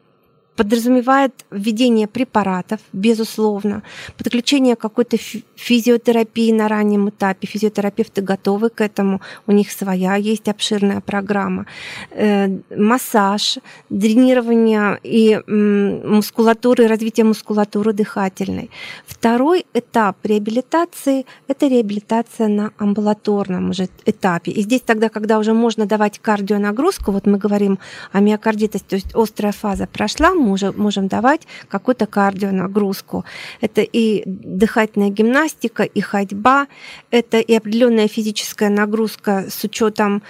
подразумевает 0.59 1.45
введение 1.51 2.05
препаратов, 2.05 2.81
безусловно, 2.91 3.81
подключение 4.17 4.75
какой-то 4.75 5.15
физиотерапии 5.55 6.51
на 6.51 6.67
раннем 6.67 7.07
этапе. 7.07 7.47
Физиотерапевты 7.47 8.21
готовы 8.21 8.69
к 8.69 8.81
этому, 8.81 9.21
у 9.47 9.53
них 9.53 9.71
своя 9.71 10.15
есть 10.15 10.49
обширная 10.49 10.99
программа. 10.99 11.65
Э, 12.11 12.49
массаж, 12.75 13.59
дренирование 13.89 14.99
и 15.01 15.39
мускулатуры, 15.47 16.87
развитие 16.87 17.23
мускулатуры 17.23 17.93
дыхательной. 17.93 18.69
Второй 19.07 19.65
этап 19.73 20.17
реабилитации– 20.25 21.25
это 21.47 21.67
реабилитация 21.67 22.49
на 22.49 22.71
амбулаторном 22.77 23.69
уже 23.69 23.87
этапе. 24.05 24.51
И 24.51 24.61
здесь 24.63 24.81
тогда, 24.81 25.07
когда 25.07 25.39
уже 25.39 25.53
можно 25.53 25.85
давать 25.85 26.19
кардионагрузку, 26.19 27.13
вот 27.13 27.25
мы 27.25 27.37
говорим 27.37 27.79
о 28.11 28.19
миокардитосе, 28.19 28.83
то 28.89 28.95
есть 28.97 29.15
острая 29.15 29.53
фаза 29.53 29.87
прошла, 29.87 30.33
мы 30.49 30.71
можем 30.75 31.07
давать 31.07 31.41
какую-то 31.67 32.05
кардионагрузку. 32.05 33.25
Это 33.61 33.81
и 33.81 34.23
дыхательная 34.25 35.09
гимнастика, 35.09 35.83
и 35.83 36.01
ходьба, 36.01 36.67
это 37.11 37.39
и 37.39 37.53
определенная 37.53 38.07
физическая 38.07 38.69
нагрузка 38.69 39.45
с 39.49 39.63
учетом 39.63 40.21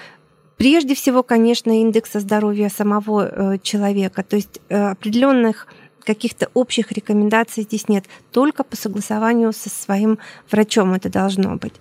прежде 0.60 0.94
всего, 0.94 1.24
конечно, 1.24 1.72
индекса 1.72 2.20
здоровья 2.20 2.70
самого 2.70 3.54
э, 3.54 3.58
человека, 3.64 4.24
то 4.24 4.36
есть 4.36 4.60
э, 4.70 4.92
определенных 4.92 5.68
каких-то 6.10 6.50
общих 6.56 6.92
рекомендаций 6.92 7.62
здесь 7.64 7.88
нет. 7.88 8.06
Только 8.32 8.64
по 8.64 8.76
согласованию 8.76 9.54
со 9.54 9.70
своим 9.70 10.18
врачом 10.50 10.94
это 10.94 11.08
должно 11.08 11.56
быть. 11.56 11.76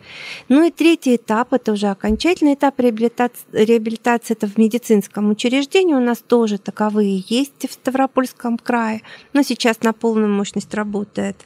Ну 0.51 0.67
и 0.67 0.71
третий 0.71 1.17
этап, 1.17 1.55
это 1.55 1.73
уже 1.73 1.87
окончательный 1.87 2.53
этап 2.53 2.79
реабилитации, 2.79 3.47
реабилитации 3.53 4.35
это 4.35 4.47
в 4.47 4.59
медицинском 4.59 5.31
учреждении. 5.31 5.95
У 5.95 6.01
нас 6.01 6.19
тоже 6.19 6.59
таковые 6.59 7.25
есть 7.27 7.67
в 7.67 7.73
Ставропольском 7.73 8.59
крае. 8.59 9.01
Но 9.33 9.43
сейчас 9.43 9.83
на 9.83 9.95
полную 9.95 10.31
мощность 10.31 10.75
работает 10.75 11.37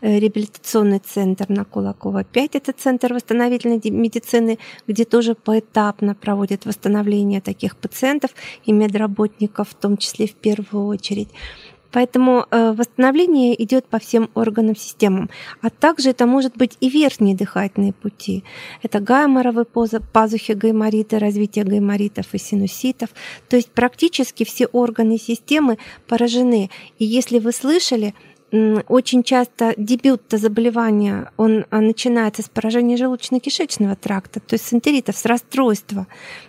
э, 0.00 0.20
реабилитационный 0.20 1.00
центр 1.00 1.46
на 1.48 1.64
Кулакова 1.64 2.22
5. 2.22 2.54
Это 2.54 2.72
центр 2.72 3.14
восстановительной 3.14 3.80
медицины, 3.90 4.58
где 4.86 5.04
тоже 5.04 5.34
поэтапно 5.34 6.14
проводят 6.14 6.66
восстановление 6.66 7.40
таких 7.40 7.76
пациентов 7.76 8.30
и 8.64 8.70
медработников, 8.70 9.70
в 9.70 9.74
том 9.74 9.96
числе 9.96 10.28
в 10.28 10.34
первую 10.34 10.86
очередь. 10.86 11.30
Поэтому 11.90 12.46
э, 12.50 12.72
восстановление 12.72 13.60
идет 13.62 13.86
по 13.86 13.98
всем 13.98 14.30
органам 14.34 14.76
системам. 14.76 15.30
А 15.62 15.70
также 15.70 16.10
это 16.10 16.26
может 16.26 16.56
быть 16.56 16.76
и 16.80 16.88
верхние 16.88 17.34
дыхательные 17.34 17.92
пути. 17.92 18.44
Это 18.82 19.00
гайморовые 19.00 19.66
пазухи 20.12 20.52
гайморита, 20.52 21.18
развитие 21.18 21.64
гайморитов 21.64 22.26
и 22.32 22.38
синуситов. 22.38 23.10
То 23.48 23.56
есть 23.56 23.70
практически 23.70 24.44
все 24.44 24.66
органы 24.66 25.18
системы 25.18 25.78
поражены. 26.06 26.70
И 26.98 27.04
если 27.04 27.38
вы 27.38 27.52
слышали, 27.52 28.14
очень 28.50 29.22
часто 29.22 29.74
дебют 29.76 30.22
заболевания, 30.30 31.30
он 31.36 31.66
а, 31.70 31.80
начинается 31.80 32.42
с 32.42 32.48
поражения 32.48 32.96
желудочно-кишечного 32.96 33.94
тракта, 33.94 34.40
то 34.40 34.54
есть 34.54 34.66
с 34.66 34.72
энтеритов, 34.72 35.16
с 35.16 35.26
расстройства. 35.26 36.06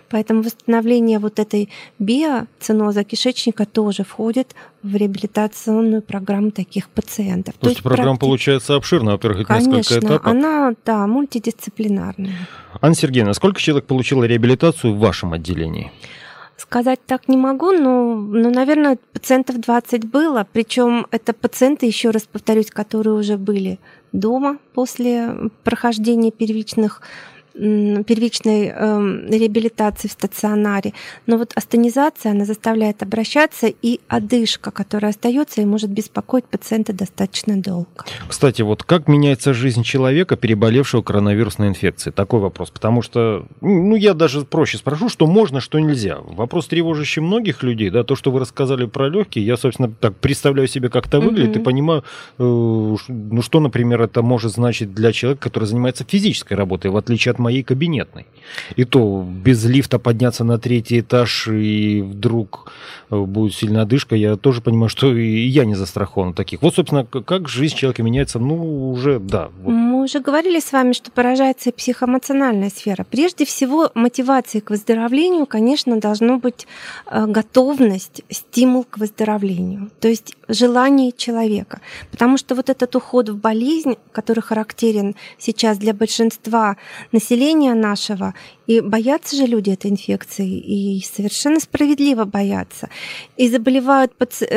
Поэтому 0.08 0.42
восстановление 0.42 1.18
вот 1.18 1.38
этой 1.38 1.68
биоциноза 1.98 3.04
кишечника 3.04 3.66
тоже 3.66 4.02
входит 4.02 4.54
в 4.82 4.96
реабилитационную 4.96 6.00
программу 6.02 6.50
таких 6.50 6.88
пациентов. 6.88 7.54
То, 7.54 7.60
то 7.60 7.68
есть 7.68 7.82
программа 7.82 8.12
практи... 8.12 8.20
получается 8.26 8.74
обширная, 8.76 9.12
во-первых, 9.12 9.46
Конечно, 9.46 9.70
несколько 9.70 10.06
этапов. 10.06 10.26
она, 10.26 10.72
да, 10.86 11.06
мультидисциплинарная. 11.06 12.48
Анна 12.80 12.94
Сергеевна, 12.94 13.34
сколько 13.34 13.60
человек 13.60 13.86
получило 13.86 14.24
реабилитацию 14.24 14.94
в 14.94 14.98
вашем 14.98 15.34
отделении? 15.34 15.92
Сказать 16.70 17.00
так 17.04 17.26
не 17.26 17.36
могу, 17.36 17.72
но, 17.72 18.14
но, 18.14 18.48
наверное, 18.48 18.96
пациентов 19.12 19.58
20 19.58 20.04
было. 20.04 20.46
Причем 20.52 21.04
это 21.10 21.32
пациенты, 21.32 21.86
еще 21.86 22.10
раз 22.10 22.28
повторюсь, 22.30 22.70
которые 22.70 23.14
уже 23.14 23.36
были 23.38 23.80
дома 24.12 24.58
после 24.72 25.50
прохождения 25.64 26.30
первичных 26.30 27.02
первичной 27.60 28.72
э, 28.74 29.36
реабилитации 29.36 30.08
в 30.08 30.12
стационаре. 30.12 30.92
Но 31.26 31.36
вот 31.36 31.52
астенизация, 31.54 32.32
она 32.32 32.44
заставляет 32.44 33.02
обращаться, 33.02 33.66
и 33.66 34.00
одышка, 34.08 34.70
которая 34.70 35.10
остается 35.10 35.60
и 35.60 35.64
может 35.64 35.90
беспокоить 35.90 36.44
пациента 36.46 36.92
достаточно 36.92 37.60
долго. 37.60 37.88
Кстати, 38.28 38.62
вот 38.62 38.82
как 38.82 39.08
меняется 39.08 39.52
жизнь 39.52 39.82
человека, 39.82 40.36
переболевшего 40.36 41.02
коронавирусной 41.02 41.68
инфекцией? 41.68 42.14
Такой 42.14 42.40
вопрос. 42.40 42.70
Потому 42.70 43.02
что, 43.02 43.46
ну, 43.60 43.94
я 43.94 44.14
даже 44.14 44.44
проще 44.44 44.78
спрошу, 44.78 45.08
что 45.08 45.26
можно, 45.26 45.60
что 45.60 45.78
нельзя. 45.78 46.18
Вопрос 46.22 46.68
тревожащий 46.68 47.20
многих 47.20 47.62
людей, 47.62 47.90
да, 47.90 48.04
то, 48.04 48.16
что 48.16 48.30
вы 48.30 48.40
рассказали 48.40 48.86
про 48.86 49.08
легкие, 49.08 49.44
я, 49.44 49.56
собственно, 49.56 49.90
так 49.90 50.16
представляю 50.16 50.68
себе, 50.68 50.88
как 50.88 51.06
это 51.06 51.20
выглядит, 51.20 51.56
mm-hmm. 51.56 51.60
и 51.60 51.64
понимаю, 51.64 52.04
э, 52.38 52.42
ну, 52.42 53.42
что, 53.42 53.60
например, 53.60 54.00
это 54.00 54.22
может 54.22 54.52
значить 54.52 54.94
для 54.94 55.12
человека, 55.12 55.42
который 55.42 55.64
занимается 55.64 56.04
физической 56.08 56.54
работой, 56.54 56.90
в 56.90 56.96
отличие 56.96 57.32
от 57.32 57.38
моей 57.38 57.49
кабинетной. 57.62 58.26
И 58.76 58.84
то 58.84 59.24
без 59.28 59.64
лифта 59.64 59.98
подняться 59.98 60.44
на 60.44 60.58
третий 60.58 61.00
этаж 61.00 61.48
и 61.48 62.02
вдруг 62.02 62.72
э, 63.10 63.18
будет 63.20 63.54
сильная 63.54 63.82
одышка, 63.82 64.16
я 64.16 64.36
тоже 64.36 64.60
понимаю, 64.60 64.88
что 64.88 65.14
и 65.14 65.46
я 65.46 65.64
не 65.64 65.74
застрахован 65.74 66.34
таких. 66.34 66.62
Вот, 66.62 66.74
собственно, 66.74 67.04
как 67.04 67.48
жизнь 67.48 67.76
человека 67.76 68.02
меняется, 68.02 68.38
ну, 68.38 68.90
уже, 68.90 69.18
да. 69.18 69.50
Вот. 69.62 69.72
Мы 70.00 70.04
уже 70.04 70.20
говорили 70.20 70.60
с 70.60 70.72
вами, 70.72 70.94
что 70.94 71.10
поражается 71.10 71.72
психоэмоциональная 71.72 72.70
сфера. 72.70 73.04
Прежде 73.04 73.44
всего, 73.44 73.90
мотивацией 73.94 74.62
к 74.62 74.70
выздоровлению, 74.70 75.44
конечно, 75.44 76.00
должно 76.00 76.38
быть 76.38 76.66
э, 77.04 77.26
готовность, 77.26 78.22
стимул 78.30 78.84
к 78.84 78.96
выздоровлению, 78.96 79.90
то 80.00 80.08
есть 80.08 80.34
желание 80.48 81.12
человека. 81.12 81.82
Потому 82.10 82.38
что 82.38 82.54
вот 82.54 82.70
этот 82.70 82.96
уход 82.96 83.28
в 83.28 83.36
болезнь, 83.36 83.96
который 84.10 84.40
характерен 84.40 85.16
сейчас 85.36 85.76
для 85.76 85.92
большинства 85.92 86.78
населения 87.12 87.74
нашего. 87.74 88.32
И 88.70 88.80
боятся 88.80 89.34
же 89.34 89.46
люди 89.46 89.70
этой 89.70 89.90
инфекции, 89.90 90.48
и 90.48 91.02
совершенно 91.02 91.58
справедливо 91.58 92.24
боятся. 92.24 92.88
И 93.36 93.48
заболевают, 93.48 94.12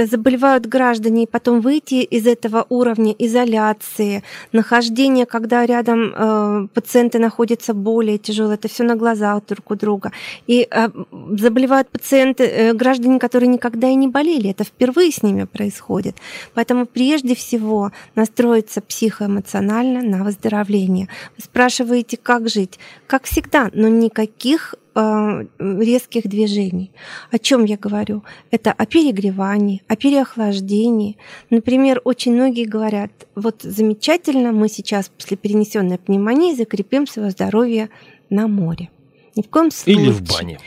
заболевают 0.05 0.67
граждане, 0.67 1.23
и 1.23 1.27
потом 1.27 1.61
выйти 1.61 2.03
из 2.03 2.27
этого 2.27 2.67
уровня 2.69 3.15
изоляции, 3.17 4.21
нахождения, 4.51 5.25
когда 5.25 5.65
рядом 5.65 6.13
э, 6.15 6.67
пациенты 6.75 7.17
находятся 7.17 7.73
более 7.73 8.19
тяжелые, 8.19 8.53
это 8.53 8.67
все 8.67 8.83
на 8.83 8.95
глазах 8.95 9.47
друг 9.47 9.71
у 9.71 9.75
друга. 9.75 10.11
И 10.45 10.67
э, 10.69 10.89
заболевают 11.31 11.89
пациенты, 11.89 12.43
э, 12.43 12.73
граждане, 12.73 13.17
которые 13.17 13.47
никогда 13.47 13.89
и 13.89 13.95
не 13.95 14.09
болели, 14.09 14.51
это 14.51 14.63
впервые 14.63 15.11
с 15.11 15.23
ними 15.23 15.45
происходит. 15.45 16.17
Поэтому 16.53 16.85
прежде 16.85 17.33
всего 17.33 17.91
настроиться 18.13 18.79
психоэмоционально 18.81 20.03
на 20.03 20.23
выздоровление. 20.23 21.07
Вы 21.35 21.43
спрашиваете, 21.43 22.17
как 22.17 22.47
жить? 22.47 22.77
Как 23.07 23.23
всегда, 23.23 23.71
но 23.73 23.87
никаких 24.03 24.75
э, 24.95 25.45
резких 25.59 26.23
движений. 26.27 26.91
О 27.31 27.39
чем 27.39 27.65
я 27.65 27.77
говорю? 27.77 28.23
Это 28.51 28.71
о 28.71 28.85
перегревании, 28.85 29.81
о 29.87 29.95
переохлаждении. 29.95 31.17
Например, 31.49 32.01
очень 32.03 32.33
многие 32.33 32.65
говорят, 32.65 33.11
вот 33.35 33.61
замечательно, 33.63 34.51
мы 34.51 34.69
сейчас 34.69 35.09
после 35.09 35.37
перенесенной 35.37 35.97
пневмонии 35.97 36.53
закрепим 36.53 37.07
свое 37.07 37.31
здоровье 37.31 37.89
на 38.29 38.47
море. 38.47 38.89
Ни 39.35 39.41
в 39.41 39.49
коем 39.49 39.71
случае. 39.71 40.03
Или 40.03 40.11
в 40.11 40.21
бане 40.21 40.59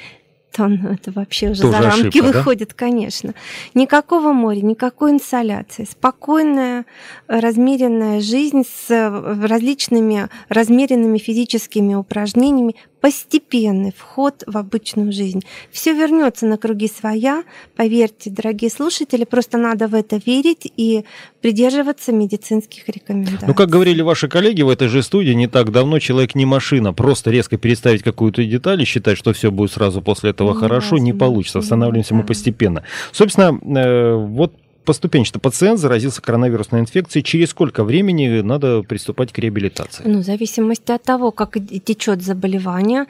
то 0.57 0.65
это 0.67 1.13
вообще 1.13 1.51
уже 1.51 1.63
Тоже 1.63 1.73
за 1.73 1.83
рамки 1.83 2.19
ошибка, 2.19 2.23
выходит, 2.23 2.69
да? 2.71 2.75
конечно. 2.77 3.35
Никакого 3.75 4.33
моря, 4.33 4.63
никакой 4.63 5.11
инсоляции. 5.11 5.85
Спокойная, 5.85 6.87
размеренная 7.29 8.21
жизнь 8.21 8.63
с 8.65 8.89
различными 8.89 10.29
размеренными 10.49 11.19
физическими 11.19 11.95
упражнениями, 11.95 12.75
постепенный 13.07 13.93
вход 13.97 14.43
в 14.49 14.59
обычную 14.59 15.13
жизнь. 15.13 15.45
Все 15.71 15.93
вернется 15.93 16.45
на 16.45 16.59
круги 16.59 16.89
своя, 16.89 17.45
поверьте, 17.77 18.31
дорогие 18.31 18.69
слушатели, 18.69 19.23
просто 19.23 19.59
надо 19.59 19.87
в 19.87 19.95
это 19.95 20.21
верить 20.27 20.73
и 20.77 21.05
придерживаться 21.41 22.11
медицинских 22.11 22.89
рекомендаций. 22.89 23.47
Ну, 23.47 23.55
как 23.55 23.69
говорили 23.69 24.03
ваши 24.03 24.27
коллеги 24.27 24.63
в 24.63 24.69
этой 24.69 24.89
же 24.89 25.05
студии 25.05 25.31
не 25.31 25.47
так 25.47 25.71
давно, 25.71 26.01
человек 26.01 26.35
не 26.35 26.47
машина. 26.47 26.93
Просто 26.93 27.31
резко 27.31 27.57
переставить 27.57 28.03
какую-то 28.03 28.45
деталь 28.45 28.83
и 28.83 28.85
считать, 28.85 29.17
что 29.17 29.33
все 29.33 29.53
будет 29.53 29.71
сразу 29.71 30.03
после 30.03 30.31
этого 30.31 30.53
не 30.53 30.59
хорошо, 30.59 30.99
не 30.99 31.13
получится. 31.13 31.59
Восстанавливаемся 31.59 32.11
да. 32.11 32.17
мы 32.17 32.25
постепенно. 32.25 32.83
Собственно, 33.13 33.57
э, 33.79 34.15
вот 34.17 34.53
поступенчато 34.87 35.39
пациент 35.39 35.79
заразился 35.79 36.23
коронавирусной 36.23 36.81
инфекцией, 36.81 37.23
через 37.23 37.51
сколько 37.51 37.85
времени 37.85 38.41
надо 38.41 38.83
приступать 38.83 39.33
к 39.33 39.39
реабилитации? 39.39 40.05
Ну, 40.07 40.21
в 40.21 40.23
зависимости 40.23 40.93
от 40.93 41.03
того, 41.03 41.31
как 41.33 41.59
течет 41.85 42.23
заболевание. 42.23 43.05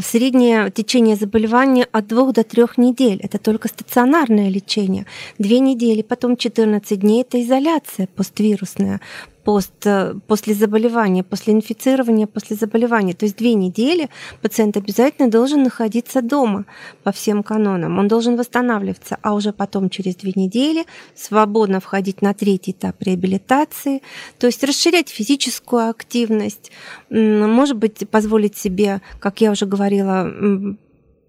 Среднее 0.00 0.70
течение 0.70 1.16
заболевания 1.16 1.86
от 1.92 2.06
двух 2.08 2.34
до 2.34 2.42
трех 2.42 2.76
недель. 2.76 3.18
Это 3.22 3.38
только 3.38 3.68
стационарное 3.68 4.50
лечение. 4.50 5.06
Две 5.38 5.60
недели, 5.60 6.02
потом 6.02 6.36
14 6.36 7.00
дней– 7.00 7.22
это 7.28 7.40
изоляция 7.40 8.08
поствирусная 8.14 9.00
пост, 9.44 9.86
э, 9.86 10.14
после 10.26 10.54
заболевания, 10.54 11.22
после 11.22 11.52
инфицирования, 11.52 12.26
после 12.26 12.56
заболевания. 12.56 13.14
То 13.14 13.24
есть 13.26 13.36
две 13.36 13.54
недели 13.54 14.08
пациент 14.40 14.76
обязательно 14.76 15.30
должен 15.30 15.62
находиться 15.62 16.22
дома 16.22 16.64
по 17.02 17.12
всем 17.12 17.42
канонам. 17.42 17.98
Он 17.98 18.08
должен 18.08 18.36
восстанавливаться, 18.36 19.18
а 19.22 19.34
уже 19.34 19.52
потом 19.52 19.90
через 19.90 20.16
две 20.16 20.32
недели 20.34 20.84
свободно 21.14 21.80
входить 21.80 22.22
на 22.22 22.34
третий 22.34 22.72
этап 22.72 22.96
реабилитации, 23.02 24.02
то 24.38 24.46
есть 24.46 24.64
расширять 24.64 25.08
физическую 25.08 25.90
активность, 25.90 26.70
может 27.10 27.76
быть, 27.76 28.08
позволить 28.08 28.56
себе, 28.56 29.00
как 29.20 29.40
я 29.40 29.50
уже 29.50 29.66
говорила, 29.66 30.30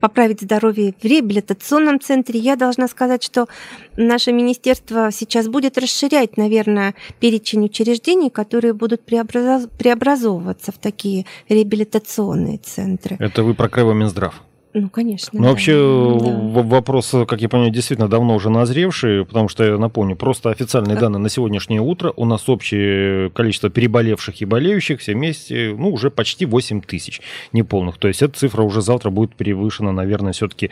поправить 0.04 0.42
здоровье 0.42 0.94
в 1.02 1.06
реабилитационном 1.06 1.98
центре. 2.02 2.38
Я 2.38 2.58
должна 2.58 2.90
сказать, 2.90 3.24
что 3.24 3.48
наше 3.96 4.34
министерство 4.34 5.12
сейчас 5.14 5.48
будет 5.48 5.78
расширять, 5.78 6.36
наверное, 6.36 6.94
перечень 7.22 7.64
учреждений, 7.64 8.30
которые 8.30 8.74
будут 8.74 9.06
преобразовываться 9.06 10.74
в 10.74 10.78
такие 10.78 11.26
реабилитационные 11.48 12.58
центры. 12.58 13.16
Это 13.18 13.44
вы 13.44 13.54
про 13.54 13.70
Краево 13.70 13.94
Минздрав? 13.94 14.44
Ну, 14.74 14.90
конечно. 14.90 15.30
Ну, 15.34 15.44
да. 15.44 15.50
вообще, 15.50 15.74
Да. 15.74 16.30
в- 16.30 16.68
вопрос, 16.68 17.14
как 17.28 17.42
я 17.42 17.50
понимаю, 17.50 17.72
действительно 17.72 18.08
давно 18.08 18.36
уже 18.36 18.50
назревший, 18.50 19.26
потому 19.26 19.48
что, 19.48 19.64
я 19.64 19.78
напомню, 19.78 20.16
просто 20.16 20.50
официальные 20.50 20.98
данные 20.98 21.20
на 21.20 21.30
сегодняшнее 21.30 21.82
утро, 21.82 22.12
у 22.16 22.26
нас 22.26 22.50
общее 22.50 23.30
количество 23.32 23.70
переболевших 23.70 24.42
и 24.42 24.46
болеющих 24.46 25.00
все 25.00 25.14
вместе, 25.14 25.76
ну, 25.78 25.90
уже 25.90 26.10
почти 26.10 26.46
8 26.46 26.82
тысяч 26.82 27.22
неполных. 27.52 27.98
То 27.98 28.08
есть 28.08 28.22
эта 28.22 28.38
цифра 28.38 28.64
уже 28.64 28.82
завтра 28.82 29.10
будет 29.12 29.36
превышена, 29.36 29.92
наверное, 29.92 30.34
все-таки 30.34 30.72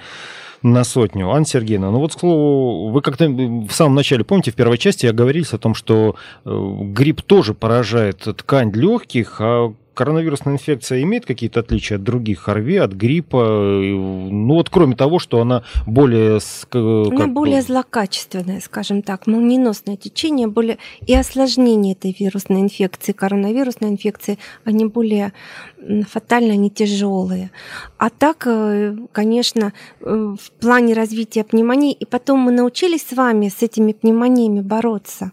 на 0.63 0.83
сотню. 0.83 1.29
Анна 1.31 1.45
Сергеевна, 1.45 1.91
ну 1.91 1.99
вот, 1.99 2.15
к 2.15 2.19
слову, 2.19 2.89
вы 2.89 3.01
как-то 3.01 3.27
в 3.27 3.71
самом 3.71 3.95
начале, 3.95 4.23
помните, 4.23 4.51
в 4.51 4.55
первой 4.55 4.77
части 4.77 5.07
оговорились 5.07 5.53
о 5.53 5.57
том, 5.57 5.73
что 5.75 6.15
э, 6.45 6.75
грипп 6.81 7.21
тоже 7.23 7.53
поражает 7.53 8.17
ткань 8.37 8.71
легких, 8.73 9.37
а 9.39 9.73
коронавирусная 9.93 10.55
инфекция 10.55 11.01
имеет 11.01 11.25
какие-то 11.25 11.59
отличия 11.59 11.97
от 11.97 12.03
других 12.03 12.47
ОРВИ, 12.49 12.77
от 12.77 12.93
гриппа? 12.93 13.43
Ну 13.43 14.53
вот 14.53 14.69
кроме 14.69 14.95
того, 14.95 15.19
что 15.19 15.41
она 15.41 15.63
более... 15.85 16.39
Она 16.73 17.27
более 17.27 17.61
злокачественная, 17.61 18.59
скажем 18.61 19.01
так, 19.01 19.27
молниеносное 19.27 19.97
течение, 19.97 20.47
более 20.47 20.77
и 21.05 21.13
осложнение 21.15 21.93
этой 21.93 22.15
вирусной 22.17 22.61
инфекции, 22.61 23.11
коронавирусной 23.11 23.89
инфекции, 23.89 24.37
они 24.63 24.85
более 24.85 25.33
м, 25.79 26.03
фатальны, 26.03 26.51
они 26.51 26.69
тяжелые. 26.69 27.51
А 27.97 28.09
так, 28.09 28.43
э, 28.47 28.95
конечно, 29.11 29.73
э, 29.99 30.35
в 30.39 30.51
плане 30.59 30.93
развития 30.93 31.43
пневмонии, 31.43 31.91
и 31.91 32.05
потом 32.05 32.39
мы 32.39 32.51
научились 32.51 33.05
с 33.07 33.13
вами 33.13 33.49
с 33.49 33.61
этими 33.63 33.91
пневмониями 33.93 34.61
бороться. 34.61 35.31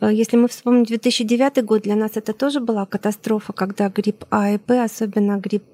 Э, 0.00 0.10
Если 0.12 0.36
мы 0.36 0.48
вспомним 0.48 0.84
2009 0.84 1.62
год, 1.64 1.82
для 1.82 1.96
нас 1.96 2.12
это 2.16 2.32
тоже 2.32 2.60
была 2.60 2.86
катастрофа, 2.86 3.52
когда 3.52 3.88
грипп 3.88 4.09
А 4.30 4.50
и 4.50 4.58
Б, 4.58 4.84
особенно 4.84 5.38
грипп 5.38 5.64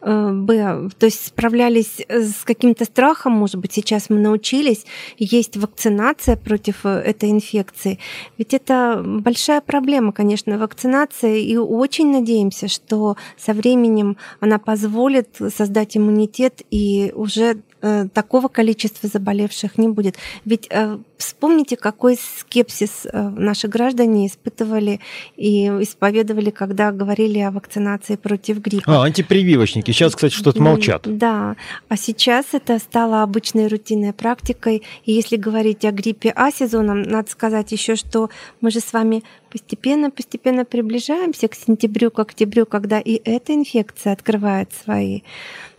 э, 0.00 0.30
Б, 0.32 0.88
то 0.98 1.06
есть 1.06 1.26
справлялись 1.26 2.04
э, 2.08 2.22
с 2.22 2.44
каким-то 2.44 2.84
страхом, 2.84 3.32
может 3.32 3.56
быть, 3.56 3.72
сейчас 3.72 4.10
мы 4.10 4.18
научились, 4.18 4.86
есть 5.18 5.56
вакцинация 5.56 6.36
против 6.36 6.84
э, 6.84 6.88
этой 6.88 7.30
инфекции. 7.30 7.98
Ведь 8.38 8.54
это 8.54 9.02
большая 9.04 9.60
проблема, 9.60 10.12
конечно, 10.12 10.58
вакцинация, 10.58 11.36
и 11.36 11.56
очень 11.56 12.12
надеемся, 12.12 12.68
что 12.68 13.16
со 13.36 13.52
временем 13.52 14.16
она 14.40 14.58
позволит 14.58 15.28
создать 15.54 15.96
иммунитет, 15.96 16.62
и 16.70 17.12
уже 17.14 17.62
такого 17.80 18.48
количества 18.48 19.08
заболевших 19.08 19.78
не 19.78 19.88
будет. 19.88 20.16
Ведь 20.44 20.66
э, 20.70 20.98
вспомните, 21.18 21.76
какой 21.76 22.16
скепсис 22.16 23.06
э, 23.06 23.28
наши 23.28 23.68
граждане 23.68 24.26
испытывали 24.26 25.00
и 25.36 25.66
исповедовали, 25.66 26.50
когда 26.50 26.90
говорили 26.90 27.38
о 27.40 27.50
вакцинации 27.50 28.16
против 28.16 28.58
гриппа. 28.58 29.02
А, 29.02 29.04
антипрививочники. 29.04 29.90
Сейчас, 29.90 30.14
кстати, 30.14 30.32
что-то 30.32 30.62
молчат. 30.62 31.02
Да, 31.04 31.56
а 31.88 31.96
сейчас 31.96 32.46
это 32.52 32.78
стало 32.78 33.22
обычной 33.22 33.68
рутинной 33.68 34.12
практикой. 34.12 34.82
И 35.04 35.12
если 35.12 35.36
говорить 35.36 35.84
о 35.84 35.92
гриппе 35.92 36.32
А 36.34 36.50
сезоном, 36.50 37.02
надо 37.02 37.30
сказать 37.30 37.72
еще, 37.72 37.96
что 37.96 38.30
мы 38.60 38.70
же 38.70 38.80
с 38.80 38.92
вами 38.92 39.22
постепенно-постепенно 39.50 40.64
приближаемся 40.64 41.48
к 41.48 41.54
сентябрю, 41.54 42.10
к 42.10 42.18
октябрю, 42.18 42.66
когда 42.66 43.00
и 43.00 43.20
эта 43.24 43.54
инфекция 43.54 44.12
открывает 44.12 44.70
свои 44.84 45.20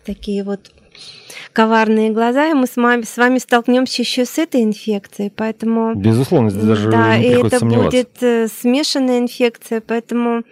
такие 0.05 0.43
вот 0.43 0.71
коварные 1.53 2.11
глаза, 2.11 2.49
и 2.49 2.53
мы 2.53 2.67
с 2.67 2.75
вами, 2.75 3.03
с 3.03 3.17
вами 3.17 3.39
столкнемся 3.39 4.03
еще 4.03 4.25
с 4.25 4.37
этой 4.37 4.61
инфекцией, 4.61 5.31
поэтому 5.35 5.95
Безусловно, 5.95 6.49
здесь 6.49 6.63
даже 6.63 6.91
да, 6.91 7.17
не 7.17 7.25
и 7.25 7.27
это 7.29 7.65
будет 7.65 8.11
э, 8.21 8.47
смешанная 8.47 9.19
инфекция, 9.19 9.81
поэтому 9.81 10.43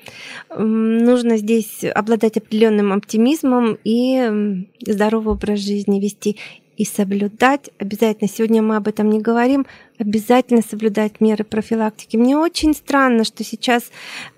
нужно 0.57 1.37
здесь 1.37 1.83
обладать 1.83 2.37
определенным 2.37 2.91
оптимизмом 2.91 3.77
и 3.83 4.65
здоровый 4.81 5.35
образ 5.35 5.59
жизни 5.59 5.99
вести 5.99 6.37
и 6.77 6.85
соблюдать 6.85 7.69
обязательно. 7.79 8.29
Сегодня 8.29 8.61
мы 8.61 8.75
об 8.75 8.87
этом 8.87 9.09
не 9.09 9.19
говорим. 9.19 9.65
Обязательно 9.97 10.61
соблюдать 10.61 11.21
меры 11.21 11.45
профилактики. 11.45 12.17
Мне 12.17 12.37
очень 12.37 12.73
странно, 12.73 13.23
что 13.23 13.45
сейчас 13.45 13.91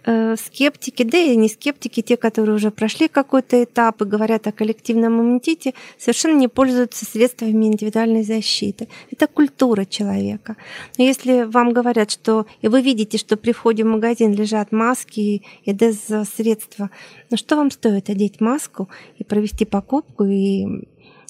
э, 0.05 0.35
скептики, 0.35 1.01
да 1.01 1.17
и 1.17 1.35
не 1.35 1.49
скептики, 1.49 2.01
те, 2.01 2.15
которые 2.15 2.55
уже 2.55 2.69
прошли 2.69 3.07
какой-то 3.07 3.63
этап 3.63 4.01
и 4.01 4.05
говорят 4.05 4.45
о 4.45 4.51
коллективном 4.51 5.19
иммунитете, 5.19 5.73
совершенно 5.97 6.37
не 6.37 6.47
пользуются 6.47 7.05
средствами 7.05 7.65
индивидуальной 7.65 8.23
защиты. 8.23 8.87
Это 9.11 9.25
культура 9.25 9.85
человека. 9.85 10.57
Но 10.99 11.03
если 11.03 11.43
вам 11.43 11.73
говорят, 11.73 12.11
что 12.11 12.45
и 12.61 12.67
вы 12.67 12.81
видите, 12.81 13.17
что 13.17 13.35
при 13.35 13.51
входе 13.51 13.83
в 13.83 13.87
магазин 13.87 14.33
лежат 14.33 14.71
маски 14.71 15.41
и 15.65 15.73
дезсредства, 15.73 16.91
ну 17.31 17.37
что 17.37 17.55
вам 17.55 17.71
стоит 17.71 18.11
одеть 18.11 18.39
маску 18.41 18.89
и 19.17 19.23
провести 19.23 19.65
покупку 19.65 20.23
и 20.23 20.87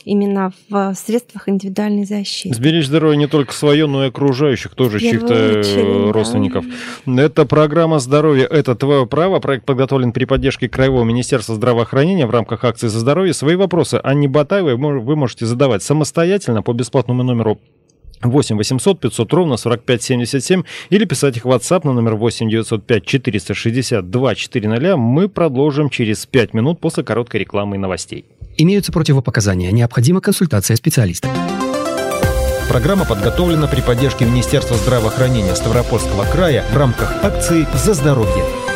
именно 0.08 0.52
в 0.70 0.94
средствах 0.96 1.50
индивидуальной 1.50 2.06
защиты? 2.06 2.56
Сберечь 2.56 2.88
здоровье 2.88 3.18
не 3.18 3.28
только 3.28 3.54
свое, 3.54 3.88
но 3.88 4.06
и 4.06 4.08
окружающих, 4.08 4.74
тоже 4.76 5.00
чьих-то 5.00 5.34
э, 5.34 5.60
очередь, 5.60 6.06
да. 6.06 6.14
родственников. 6.14 6.66
Это 7.06 7.46
программа 7.46 8.00
«Здоровье– 8.00 8.46
это 8.50 8.76
твое 8.76 9.06
право». 9.06 9.40
Проект 9.40 9.66
подготовлен 9.66 10.12
при 10.12 10.26
поддержке 10.26 10.70
Краевого 10.70 11.04
министерства 11.04 11.56
здравоохранения 11.56 12.26
в 12.26 12.32
рамках 12.32 12.64
акции 12.64 12.88
«За 12.88 13.00
здоровье». 13.00 13.34
Свои 13.34 13.56
вопросы 13.56 14.00
Анне 14.04 14.28
Батаевой 14.28 14.76
вы 14.76 15.16
можете 15.16 15.46
задавать 15.46 15.84
самостоятельно 15.84 16.62
по 16.62 16.74
бесплатному 16.74 17.24
номеру 17.24 17.60
8 18.22 18.58
800 18.58 19.00
500 19.00 19.34
ровно 19.34 19.58
45 19.58 20.02
77 20.02 20.64
или 20.90 21.06
писать 21.06 21.38
их 21.38 21.46
в 21.46 21.50
WhatsApp 21.50 21.82
на 21.86 21.94
номер 21.94 22.16
8 22.16 22.50
905 22.50 23.06
462 23.06 24.36
400. 24.36 24.98
Мы 24.98 25.30
продолжим 25.30 25.90
через 25.90 26.26
5 26.26 26.54
минут 26.54 26.80
после 26.80 27.04
короткой 27.04 27.42
рекламы 27.42 27.76
и 27.76 27.80
новостей. 27.80 28.26
Имеются 28.58 28.92
противопоказания. 28.92 29.72
Необходима 29.72 30.20
консультация 30.20 30.76
специалиста. 30.76 31.30
Программа 32.70 33.06
подготовлена 33.06 33.68
при 33.68 33.82
поддержке 33.82 34.26
Министерства 34.26 34.76
здравоохранения 34.76 35.56
Ставропольского 35.56 36.26
края 36.26 36.66
в 36.72 36.78
рамках 36.78 37.24
акции 37.24 37.66
«За 37.74 37.94
здоровье». 37.94 38.67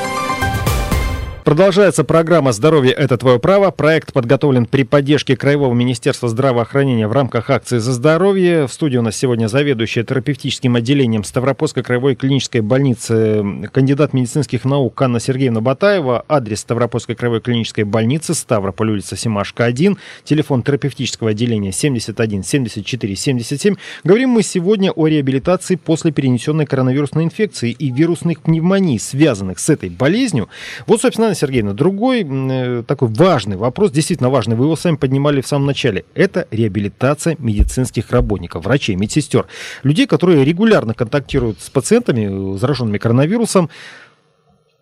Продолжается 1.43 2.03
программа 2.03 2.51
«Здоровье– 2.51 2.91
это 2.97 3.17
твое 3.17 3.39
право». 3.39 3.71
Проект 3.71 4.13
подготовлен 4.13 4.67
при 4.67 4.83
поддержке 4.83 5.35
Краевого 5.35 5.73
министерства 5.73 6.29
здравоохранения 6.29 7.07
в 7.07 7.13
рамках 7.13 7.49
акции 7.49 7.79
«За 7.79 7.93
здоровье». 7.93 8.67
В 8.67 8.73
студии 8.73 8.97
у 8.97 9.01
нас 9.01 9.15
сегодня 9.15 9.47
заведующая 9.47 10.03
терапевтическим 10.03 10.75
отделением 10.75 11.23
Ставропольской 11.23 11.81
краевой 11.81 12.13
клинической 12.13 12.61
больницы, 12.61 13.43
кандидат 13.73 14.13
медицинских 14.13 14.65
наук 14.65 15.01
Анна 15.01 15.19
Сергеевна 15.19 15.61
Батаева. 15.61 16.23
Адрес 16.27 16.59
Ставропольской 16.59 17.15
краевой 17.15 17.41
клинической 17.41 17.85
больницы, 17.85 18.35
Ставрополь, 18.35 18.91
улица 18.91 19.17
Семашка, 19.17 19.65
1. 19.65 19.97
Телефон 20.23 20.61
терапевтического 20.61 21.31
отделения 21.31 21.71
71 21.71 22.43
74 22.43 23.15
77. 23.15 23.75
Говорим 24.03 24.29
мы 24.29 24.43
сегодня 24.43 24.91
о 24.91 25.07
реабилитации 25.07 25.75
после 25.75 26.11
перенесенной 26.11 26.67
коронавирусной 26.67 27.23
инфекции 27.23 27.71
и 27.71 27.89
вирусных 27.89 28.41
пневмоний, 28.41 28.99
связанных 28.99 29.57
с 29.57 29.69
этой 29.69 29.89
болезнью. 29.89 30.47
Вот, 30.85 31.01
собственно, 31.01 31.30
Анна 31.31 31.39
Сергеевна, 31.39 31.71
другой 31.71 32.27
э, 32.27 32.83
такой 32.85 33.07
важный 33.07 33.55
вопрос, 33.55 33.91
действительно 33.91 34.29
важный, 34.29 34.57
вы 34.57 34.65
его 34.65 34.75
сами 34.75 34.97
поднимали 34.97 35.39
в 35.39 35.47
самом 35.47 35.65
начале. 35.65 36.03
Это 36.13 36.45
реабилитация 36.51 37.37
медицинских 37.39 38.11
работников, 38.11 38.65
врачей, 38.65 38.97
медсестер, 38.97 39.47
людей, 39.81 40.07
которые 40.07 40.43
регулярно 40.43 40.93
контактируют 40.93 41.61
с 41.61 41.69
пациентами, 41.69 42.55
э, 42.55 42.57
зараженными 42.57 42.97
коронавирусом. 42.97 43.69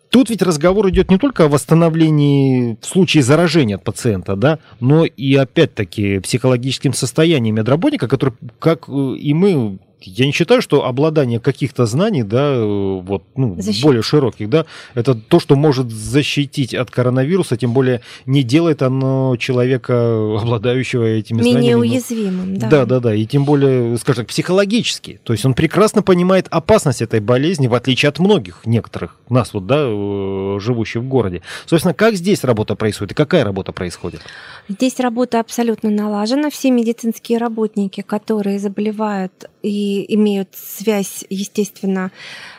Тут 0.08 0.28
ведь 0.28 0.42
разговор 0.42 0.88
идет 0.88 1.08
не 1.08 1.18
только 1.18 1.44
о 1.44 1.48
восстановлении 1.48 2.76
в 2.80 2.84
случае 2.84 3.22
заражения 3.22 3.76
от 3.76 3.84
пациента, 3.84 4.34
да, 4.34 4.58
но 4.80 5.04
и 5.04 5.36
опять-таки 5.36 6.18
психологическим 6.18 6.94
состоянием 6.94 7.54
медработника, 7.54 8.08
который, 8.08 8.34
как 8.58 8.88
э, 8.88 8.92
и 8.92 9.32
мы, 9.34 9.78
я 10.02 10.26
не 10.26 10.32
считаю, 10.32 10.62
что 10.62 10.84
обладание 10.84 11.40
каких-то 11.40 11.86
знаний, 11.86 12.22
да, 12.22 12.52
э, 12.54 13.00
вот, 13.02 13.24
ну, 13.36 13.56
Защит- 13.58 13.82
более 13.82 14.02
широких, 14.02 14.48
да, 14.48 14.66
это 14.94 15.14
то, 15.14 15.40
что 15.40 15.56
может 15.56 15.90
защитить 15.90 16.74
от 16.74 16.90
коронавируса, 16.90 17.56
тем 17.56 17.72
более 17.72 18.00
не 18.26 18.42
делает 18.42 18.82
оно 18.82 19.36
человека, 19.38 19.94
обладающего 20.40 21.04
этими 21.04 21.38
Менее 21.38 21.52
знаниями. 21.52 21.74
ну, 21.74 21.80
уязвимым, 21.80 22.58
да. 22.58 22.68
Да, 22.68 22.86
да, 22.86 23.00
да. 23.00 23.14
И 23.14 23.26
тем 23.26 23.44
более, 23.44 23.96
скажем 23.98 24.24
так, 24.24 24.28
психологически. 24.28 25.20
То 25.24 25.32
есть 25.32 25.44
он 25.44 25.54
прекрасно 25.54 26.02
понимает 26.02 26.46
опасность 26.50 27.02
этой 27.02 27.20
болезни, 27.20 27.66
в 27.68 27.74
отличие 27.74 28.08
от 28.08 28.18
многих 28.18 28.60
некоторых 28.64 29.16
нас, 29.28 29.52
вот, 29.54 29.66
да, 29.66 29.84
э, 29.86 30.58
живущих 30.60 31.02
в 31.02 31.08
городе. 31.08 31.42
Собственно, 31.66 31.94
как 31.94 32.14
здесь 32.14 32.44
работа 32.44 32.74
происходит 32.74 33.12
и 33.12 33.14
какая 33.14 33.44
работа 33.44 33.72
происходит? 33.72 34.20
Здесь 34.68 34.98
работа 35.00 35.40
абсолютно 35.40 35.90
налажена. 35.90 36.50
Все 36.50 36.70
медицинские 36.70 37.38
работники, 37.38 38.02
которые 38.02 38.58
заболевают 38.58 39.32
и 39.62 39.89
имеют 40.08 40.48
связь, 40.54 41.24
естественно, 41.30 42.10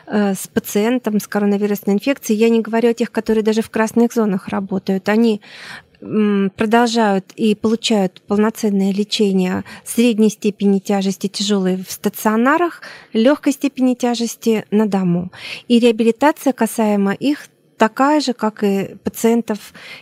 э, 0.06 0.34
с 0.34 0.46
пациентом 0.46 1.20
с 1.20 1.26
коронавирусной 1.26 1.94
инфекцией, 1.96 2.40
я 2.40 2.48
не 2.48 2.60
говорю 2.60 2.90
о 2.90 2.94
тех, 2.94 3.10
которые 3.10 3.42
даже 3.42 3.62
в 3.62 3.70
красных 3.70 4.12
зонах 4.12 4.48
работают, 4.48 5.08
они 5.08 5.40
продолжают 6.56 7.32
и 7.36 7.54
получают 7.54 8.22
полноценное 8.26 8.92
лечение 8.92 9.62
средней 9.84 10.30
степени 10.30 10.80
тяжести, 10.80 11.28
тяжелой 11.28 11.76
в 11.76 11.92
стационарах, 11.92 12.82
легкой 13.12 13.52
степени 13.52 13.94
тяжести 13.94 14.64
на 14.72 14.86
дому. 14.86 15.30
И 15.68 15.78
реабилитация 15.78 16.52
касаемо 16.52 17.12
их 17.12 17.46
такая 17.78 18.20
же, 18.20 18.32
как 18.32 18.62
и 18.62 18.96
пациентов 19.04 19.58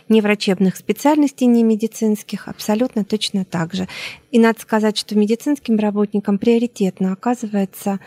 неврачебных 0.09 0.75
специальностей, 0.75 1.47
не 1.47 1.63
медицинских, 1.63 2.47
абсолютно 2.47 3.03
точно 3.03 3.45
так 3.45 3.73
же. 3.73 3.87
И 4.31 4.39
надо 4.39 4.59
сказать, 4.59 4.97
что 4.97 5.17
медицинским 5.17 5.77
работникам 5.77 6.37
приоритетно 6.37 7.13
оказывается 7.13 7.99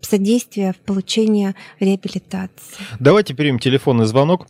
содействие 0.00 0.72
в 0.72 0.78
получении 0.86 1.54
реабилитации. 1.80 2.84
Давайте 3.00 3.34
примем 3.34 3.58
телефонный 3.58 4.04
звонок. 4.04 4.46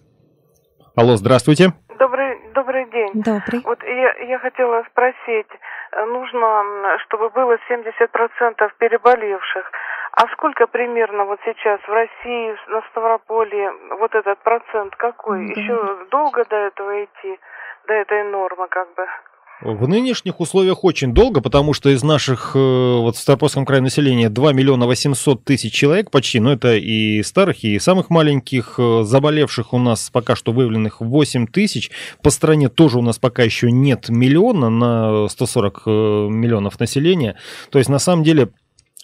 Алло, 0.95 1.17
здравствуйте. 1.17 1.73
Добрый, 1.99 2.39
добрый 2.55 2.91
день. 2.91 3.11
Добрый. 3.15 3.61
Вот 3.65 3.79
я, 3.83 4.29
я 4.29 4.39
хотела 4.39 4.85
спросить, 4.91 5.49
нужно, 5.93 6.99
чтобы 7.07 7.31
было 7.31 7.57
70% 7.71 8.71
переболевших. 8.79 9.71
А 10.17 10.27
сколько 10.33 10.67
примерно 10.67 11.27
вот 11.27 11.39
сейчас 11.45 11.79
в 11.83 11.93
России, 11.93 12.57
на 12.69 12.81
Ставрополье, 12.91 13.71
вот 14.01 14.15
этот 14.15 14.39
процент 14.39 14.97
какой? 14.97 15.47
Да. 15.47 15.61
Еще 15.61 16.07
долго 16.11 16.43
до 16.49 16.57
этого 16.57 17.05
идти, 17.05 17.39
до 17.87 17.93
этой 17.93 18.25
нормы 18.25 18.67
как 18.69 18.89
бы? 18.95 19.05
В 19.61 19.87
нынешних 19.87 20.41
условиях 20.41 20.85
очень 20.85 21.13
долго, 21.13 21.43
потому 21.43 21.75
что 21.75 21.91
из 21.91 22.03
наших, 22.03 22.53
э, 22.55 22.59
вот 22.59 23.17
в 23.17 23.19
Ставропольском 23.19 23.67
крае 23.67 23.83
населения 23.83 24.31
2 24.31 24.53
миллиона 24.55 24.87
800 24.87 25.45
тысяч 25.45 25.75
человек 25.75 26.11
почти, 26.11 26.41
но 26.41 26.53
это 26.53 26.77
и 26.77 27.23
старых, 27.23 27.63
и 27.65 27.79
самых 27.79 28.09
маленьких, 28.09 28.77
э, 28.79 29.03
заболевших 29.03 29.75
у 29.75 29.79
нас 29.79 30.09
пока 30.11 30.35
что 30.35 30.53
выявленных 30.53 31.03
8 31.03 31.47
тысяч. 31.47 31.91
По 32.23 32.31
стране 32.31 32.71
тоже 32.71 32.99
у 32.99 33.03
нас 33.03 33.19
пока 33.19 33.43
еще 33.43 33.71
нет 33.71 34.09
миллиона 34.09 34.71
на 34.71 35.29
140 35.29 35.83
э, 35.87 35.91
миллионов 35.91 36.81
населения. 36.81 37.37
То 37.71 37.79
есть 37.79 37.91
на 37.91 37.99
самом 37.99 38.25
деле 38.25 38.49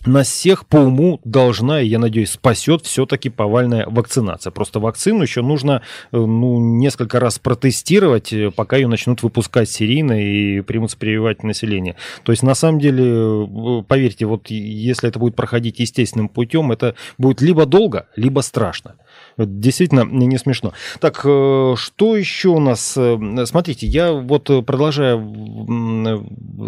нас 0.05 0.28
всех 0.28 0.66
по 0.66 0.76
уму 0.78 1.20
должна, 1.24 1.81
и 1.81 1.87
я 1.87 1.98
надеюсь, 1.98 2.33
спасет 2.33 2.85
все-таки 2.85 3.31
повальная 3.31 3.87
вакцинация. 3.87 4.50
Просто 4.50 4.81
вакцину 4.81 5.22
еще 5.22 5.42
нужно 5.42 5.83
э, 6.11 6.16
ну, 6.16 6.59
несколько 6.78 7.20
раз 7.20 7.38
протестировать, 7.38 8.33
э, 8.33 8.50
пока 8.50 8.76
ее 8.76 8.88
начнут 8.88 9.22
выпускать 9.22 9.70
серийно 9.70 10.20
и 10.20 10.61
примутся 10.61 10.96
прививать 10.98 11.44
население. 11.44 11.96
То 12.24 12.33
есть, 12.33 12.42
на 12.42 12.55
самом 12.55 12.81
деле, 12.81 13.05
э, 13.05 13.83
поверьте, 13.87 14.26
вот 14.26 14.48
если 14.50 15.09
это 15.09 15.18
будет 15.18 15.37
проходить 15.37 15.78
естественным 15.78 16.28
путем, 16.28 16.72
это 16.72 16.96
будет 17.16 17.40
либо 17.40 17.64
долго, 17.64 18.09
либо 18.16 18.40
страшно. 18.40 18.96
Действительно, 19.36 20.04
не 20.04 20.38
смешно. 20.38 20.72
Так, 21.00 21.20
что 21.20 22.16
еще 22.16 22.48
у 22.50 22.60
нас? 22.60 22.98
Смотрите, 23.46 23.86
я 23.86 24.12
вот 24.12 24.44
продолжаю, 24.44 25.20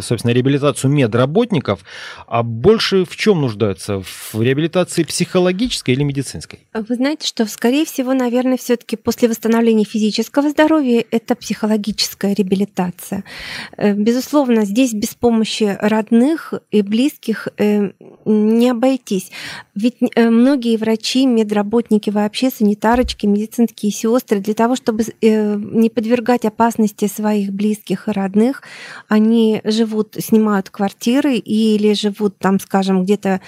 собственно, 0.00 0.32
реабилитацию 0.32 0.90
медработников, 0.90 1.80
а 2.26 2.42
больше 2.42 3.04
в 3.04 3.16
чем 3.16 3.40
нуждаются? 3.42 4.02
В 4.02 4.40
реабилитации 4.40 5.04
психологической 5.04 5.94
или 5.94 6.02
медицинской? 6.02 6.60
Вы 6.72 6.94
знаете, 6.94 7.26
что, 7.26 7.46
скорее 7.46 7.84
всего, 7.84 8.14
наверное, 8.14 8.56
все-таки 8.56 8.96
после 8.96 9.28
восстановления 9.28 9.84
физического 9.84 10.50
здоровья 10.50 11.04
это 11.10 11.34
психологическая 11.34 12.34
реабилитация. 12.34 13.24
Э, 13.76 13.92
безусловно, 13.92 14.64
здесь 14.64 14.92
без 14.92 15.14
помощи 15.14 15.76
родных 15.80 16.54
и 16.70 16.82
близких 16.82 17.48
э, 17.58 17.90
не 18.24 18.70
обойтись. 18.70 19.30
Ведь 19.74 19.96
э, 20.14 20.30
многие 20.30 20.76
врачи, 20.76 21.26
медработники, 21.26 22.10
вообще 22.10 22.50
санитарочки, 22.54 23.26
медицинские 23.26 23.90
сестры, 23.90 24.40
для 24.40 24.54
того, 24.54 24.76
чтобы 24.76 25.04
не 25.22 25.88
подвергать 25.88 26.44
опасности 26.44 27.06
своих 27.08 27.52
близких 27.52 28.08
и 28.08 28.10
родных, 28.10 28.62
они 29.08 29.62
живут, 29.64 30.16
снимают 30.18 30.68
квартиры 30.68 31.36
или 31.36 31.94
живут 31.94 32.36
там, 32.38 32.60
скажем, 32.60 33.04
где 33.04 33.14
где-то 33.14 33.40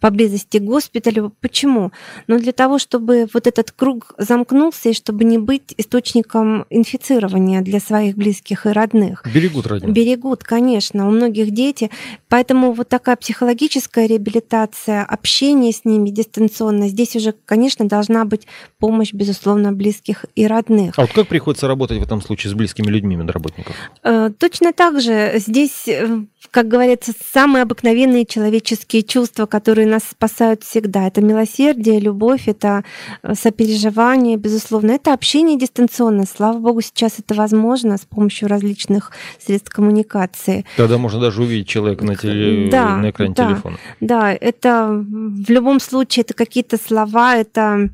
поблизости 0.00 0.58
к 0.58 0.62
госпиталю. 0.62 1.32
Почему? 1.40 1.90
Ну, 2.26 2.38
для 2.38 2.52
того, 2.52 2.78
чтобы 2.78 3.26
вот 3.32 3.46
этот 3.46 3.72
круг 3.72 4.12
замкнулся, 4.18 4.90
и 4.90 4.92
чтобы 4.92 5.24
не 5.24 5.38
быть 5.38 5.74
источником 5.78 6.66
инфицирования 6.68 7.62
для 7.62 7.80
своих 7.80 8.14
близких 8.16 8.66
и 8.66 8.68
родных. 8.68 9.24
Берегут 9.34 9.66
родных. 9.66 9.90
Берегут, 9.94 10.44
конечно. 10.44 11.08
У 11.08 11.10
многих 11.10 11.52
дети. 11.52 11.90
Поэтому 12.28 12.72
вот 12.72 12.88
такая 12.88 13.16
психологическая 13.16 14.06
реабилитация, 14.06 15.04
общение 15.04 15.72
с 15.72 15.86
ними 15.86 16.10
дистанционно, 16.10 16.88
здесь 16.88 17.16
уже, 17.16 17.34
конечно, 17.46 17.88
должна 17.88 18.26
быть 18.26 18.46
помощь, 18.78 19.12
безусловно, 19.12 19.72
близких 19.72 20.26
и 20.34 20.46
родных. 20.46 20.98
А 20.98 21.02
вот 21.02 21.12
как 21.12 21.28
приходится 21.28 21.68
работать 21.68 21.98
в 21.98 22.02
этом 22.02 22.20
случае 22.20 22.50
с 22.50 22.54
близкими 22.54 22.86
людьми 22.88 23.16
медработников? 23.16 23.74
Э, 24.02 24.30
точно 24.38 24.72
так 24.72 25.00
же. 25.00 25.34
Здесь, 25.36 25.88
э, 25.88 26.24
как 26.50 26.68
говорится, 26.68 27.12
самые 27.32 27.62
обыкновенные 27.62 28.26
человеческие 28.26 29.02
чувства, 29.02 29.46
которые 29.46 29.86
нас 29.86 30.02
спасают 30.10 30.64
всегда. 30.64 31.06
Это 31.06 31.20
милосердие, 31.20 32.00
любовь, 32.00 32.48
это 32.48 32.84
э, 33.22 33.34
сопереживание, 33.34 34.36
безусловно. 34.36 34.92
Это 34.92 35.12
общение 35.12 35.58
дистанционно. 35.58 36.24
Слава 36.26 36.58
богу, 36.58 36.80
сейчас 36.80 37.18
это 37.18 37.34
возможно 37.34 37.96
с 37.96 38.04
помощью 38.04 38.48
различных 38.48 39.12
средств 39.38 39.70
коммуникации. 39.70 40.64
Тогда 40.76 40.98
можно 40.98 41.20
даже 41.20 41.42
увидеть 41.42 41.68
человека 41.68 42.04
на, 42.04 42.16
теле... 42.16 42.70
да, 42.70 42.96
на 42.96 43.10
экране 43.10 43.34
да, 43.34 43.46
телефона. 43.48 43.78
Да, 44.00 44.32
это 44.32 44.88
в 44.90 45.50
любом 45.50 45.80
случае 45.80 46.22
это 46.22 46.34
какие-то 46.34 46.76
слова, 46.76 47.36
это, 47.36 47.90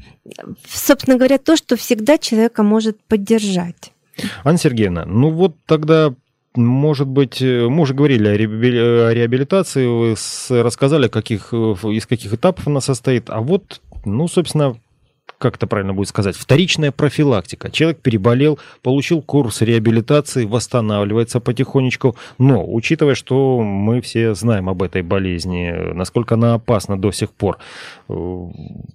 собственно 0.68 1.16
говоря, 1.16 1.38
то, 1.38 1.56
что 1.56 1.76
всегда 1.76 2.18
человека 2.18 2.62
может 2.62 3.00
поддержать. 3.02 3.92
Анна 4.44 4.58
Сергеевна, 4.58 5.04
ну 5.06 5.30
вот 5.30 5.56
тогда 5.66 6.14
может 6.56 7.06
быть, 7.06 7.40
э, 7.40 7.68
мы 7.68 7.82
уже 7.82 7.94
говорили 7.94 8.26
о 8.26 9.14
реабилитации, 9.14 9.86
вы 9.86 10.62
рассказали, 10.62 11.06
каких, 11.08 11.50
э, 11.52 11.56
из 11.92 12.06
каких 12.06 12.34
этапов 12.34 12.66
она 12.66 12.80
состоит. 12.80 13.30
А 13.30 13.40
вот, 13.40 13.80
ну, 14.04 14.26
собственно, 14.26 14.76
как 15.40 15.56
это 15.56 15.66
правильно 15.66 15.94
будет 15.94 16.08
сказать, 16.08 16.36
вторичная 16.36 16.92
профилактика. 16.92 17.70
Человек 17.70 18.00
переболел, 18.00 18.58
получил 18.82 19.22
курс 19.22 19.62
реабилитации, 19.62 20.44
восстанавливается 20.44 21.40
потихонечку, 21.40 22.14
но 22.36 22.62
учитывая, 22.62 23.14
что 23.14 23.60
мы 23.60 24.02
все 24.02 24.34
знаем 24.34 24.68
об 24.68 24.82
этой 24.82 25.00
болезни, 25.00 25.94
насколько 25.94 26.34
она 26.34 26.54
опасна 26.54 27.00
до 27.00 27.10
сих 27.10 27.32
пор, 27.32 27.56
э, 28.10 28.12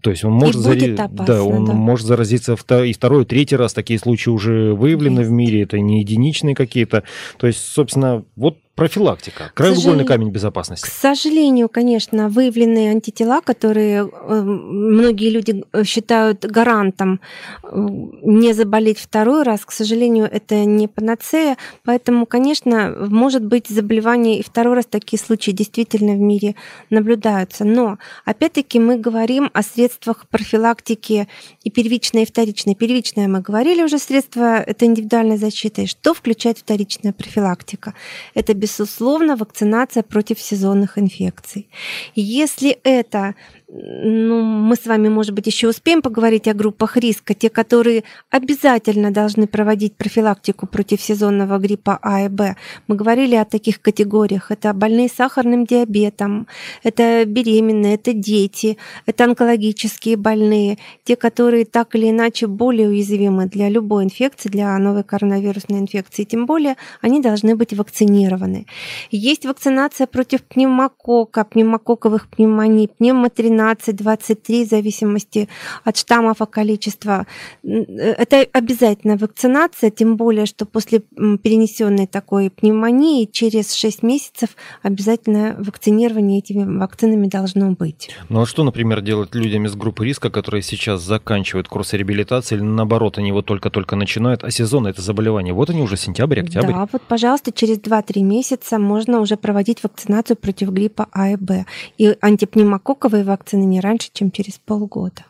то 0.01 0.09
есть 0.11 0.23
он 0.23 0.33
может, 0.33 0.61
зари... 0.61 0.93
опасно, 0.93 1.25
да, 1.25 1.43
он 1.43 1.65
да. 1.65 1.73
может 1.73 2.05
заразиться 2.05 2.53
и 2.53 2.93
второй, 2.93 3.23
и 3.23 3.25
третий 3.25 3.55
раз, 3.55 3.73
такие 3.73 3.97
случаи 3.97 4.29
уже 4.29 4.75
выявлены 4.75 5.21
Есть. 5.21 5.31
в 5.31 5.33
мире, 5.33 5.63
это 5.63 5.79
не 5.79 6.01
единичные 6.01 6.53
какие-то, 6.53 7.03
то 7.37 7.47
есть, 7.47 7.59
собственно, 7.59 8.23
вот 8.35 8.59
профилактика, 8.75 9.51
краеугольный 9.53 10.03
камень 10.03 10.31
безопасности. 10.31 10.85
К 10.85 10.91
сожалению, 10.91 11.69
конечно, 11.69 12.27
выявленные 12.27 12.91
антитела, 12.91 13.39
которые 13.39 14.09
э, 14.11 14.41
многие 14.41 15.29
люди 15.29 15.63
э, 15.71 15.83
считают 15.85 16.43
гарантом 16.43 17.21
э, 17.63 17.69
не 17.73 18.51
заболеть 18.53 18.99
второй 18.99 19.43
раз, 19.43 19.65
к 19.65 19.71
сожалению, 19.71 20.27
это 20.29 20.65
не 20.65 20.89
панацея, 20.89 21.57
поэтому, 21.85 22.25
конечно, 22.25 22.93
может 23.09 23.45
быть 23.45 23.69
заболевание 23.69 24.39
и 24.39 24.43
второй 24.43 24.75
раз 24.75 24.85
такие 24.87 25.19
случаи 25.21 25.51
действительно 25.51 26.11
в 26.11 26.19
мире 26.19 26.55
наблюдаются. 26.89 27.63
Но, 27.63 27.97
опять-таки, 28.25 28.79
мы 28.79 28.97
говорим 28.97 29.49
о 29.53 29.63
средствах 29.63 30.27
профилактики 30.27 31.29
и 31.63 31.69
первичной, 31.69 32.23
и 32.23 32.25
вторичной. 32.25 32.75
Первичная 32.75 33.29
мы 33.29 33.39
говорили 33.39 33.83
уже 33.83 33.99
средства, 33.99 34.57
это 34.59 34.85
индивидуальная 34.85 35.37
защита. 35.37 35.83
И 35.83 35.87
что 35.87 36.13
включает 36.13 36.57
вторичная 36.57 37.13
профилактика? 37.13 37.93
Это 38.33 38.53
безусловно, 38.65 39.35
вакцинация 39.35 40.03
против 40.03 40.39
сезонных 40.39 40.97
инфекций. 40.97 41.69
Если 42.15 42.69
это 42.83 43.35
ну, 43.77 44.41
мы 44.41 44.75
с 44.75 44.85
вами, 44.85 45.09
может 45.09 45.33
быть, 45.33 45.47
еще 45.47 45.67
успеем 45.67 46.01
поговорить 46.01 46.47
о 46.47 46.53
группах 46.53 46.95
риска, 46.95 47.33
те, 47.33 47.49
которые 47.49 48.03
обязательно 48.29 49.11
должны 49.11 49.47
проводить 49.47 49.97
профилактику 49.97 50.65
против 50.65 51.01
сезонного 51.01 51.57
гриппа 51.57 51.99
А 52.01 52.21
и 52.21 52.29
Б. 52.29 52.55
Мы 52.87 52.95
говорили 52.95 53.35
о 53.35 53.43
таких 53.43 53.81
категориях. 53.81 54.49
Это 54.49 54.73
больные 54.73 55.09
сахарным 55.09 55.65
диабетом, 55.65 56.47
это 56.83 57.25
беременные, 57.25 57.95
это 57.95 58.13
дети, 58.13 58.77
это 59.05 59.25
онкологические 59.25 60.15
больные, 60.15 60.77
те, 61.03 61.17
которые 61.17 61.65
так 61.65 61.95
или 61.95 62.09
иначе 62.11 62.47
более 62.47 62.87
уязвимы 62.87 63.47
для 63.47 63.67
любой 63.67 64.05
инфекции, 64.05 64.47
для 64.47 64.77
новой 64.77 65.03
коронавирусной 65.03 65.79
инфекции. 65.79 66.23
Тем 66.23 66.45
более 66.45 66.77
они 67.01 67.19
должны 67.19 67.57
быть 67.57 67.73
вакцинированы. 67.73 68.67
Есть 69.11 69.45
вакцинация 69.45 70.07
против 70.07 70.43
пневмокока, 70.43 71.43
пневмококковых 71.43 72.29
пневмоний, 72.29 72.87
пневмотриноза, 72.87 73.64
12-23, 73.73 74.65
в 74.65 74.69
зависимости 74.69 75.49
от 75.83 75.97
штаммов 75.97 76.41
и 76.41 76.45
количества. 76.45 77.25
Это 77.63 78.45
обязательно 78.51 79.17
вакцинация, 79.17 79.89
тем 79.89 80.17
более, 80.17 80.45
что 80.45 80.65
после 80.65 80.99
перенесенной 80.99 82.07
такой 82.07 82.49
пневмонии 82.49 83.25
через 83.25 83.73
6 83.73 84.03
месяцев 84.03 84.49
обязательно 84.83 85.55
вакцинирование 85.57 86.39
этими 86.39 86.77
вакцинами 86.77 87.27
должно 87.27 87.71
быть. 87.71 88.09
Ну 88.29 88.41
а 88.41 88.45
что, 88.45 88.63
например, 88.63 89.01
делать 89.01 89.33
людям 89.35 89.65
из 89.65 89.75
группы 89.75 90.05
риска, 90.05 90.29
которые 90.29 90.61
сейчас 90.61 91.01
заканчивают 91.01 91.67
курс 91.67 91.93
реабилитации, 91.93 92.55
или 92.55 92.63
наоборот, 92.63 93.17
они 93.17 93.29
его 93.29 93.41
только-только 93.41 93.95
начинают, 93.95 94.43
а 94.43 94.51
сезон 94.51 94.87
это 94.87 95.01
заболевание, 95.01 95.53
вот 95.53 95.69
они 95.69 95.81
уже 95.81 95.97
сентябрь, 95.97 96.41
октябрь. 96.41 96.73
Да, 96.73 96.87
вот, 96.91 97.01
пожалуйста, 97.07 97.51
через 97.51 97.77
2-3 97.79 98.21
месяца 98.21 98.77
можно 98.79 99.19
уже 99.21 99.37
проводить 99.37 99.83
вакцинацию 99.83 100.37
против 100.37 100.69
гриппа 100.69 101.07
А 101.11 101.29
и 101.29 101.35
Б. 101.35 101.65
И 101.97 102.15
антипневмококковые 102.19 103.23
вакцины 103.23 103.44
вакцины 103.45 103.65
не 103.65 103.79
раньше, 103.79 104.09
чем 104.11 104.31
через 104.31 104.57
полгода. 104.57 105.23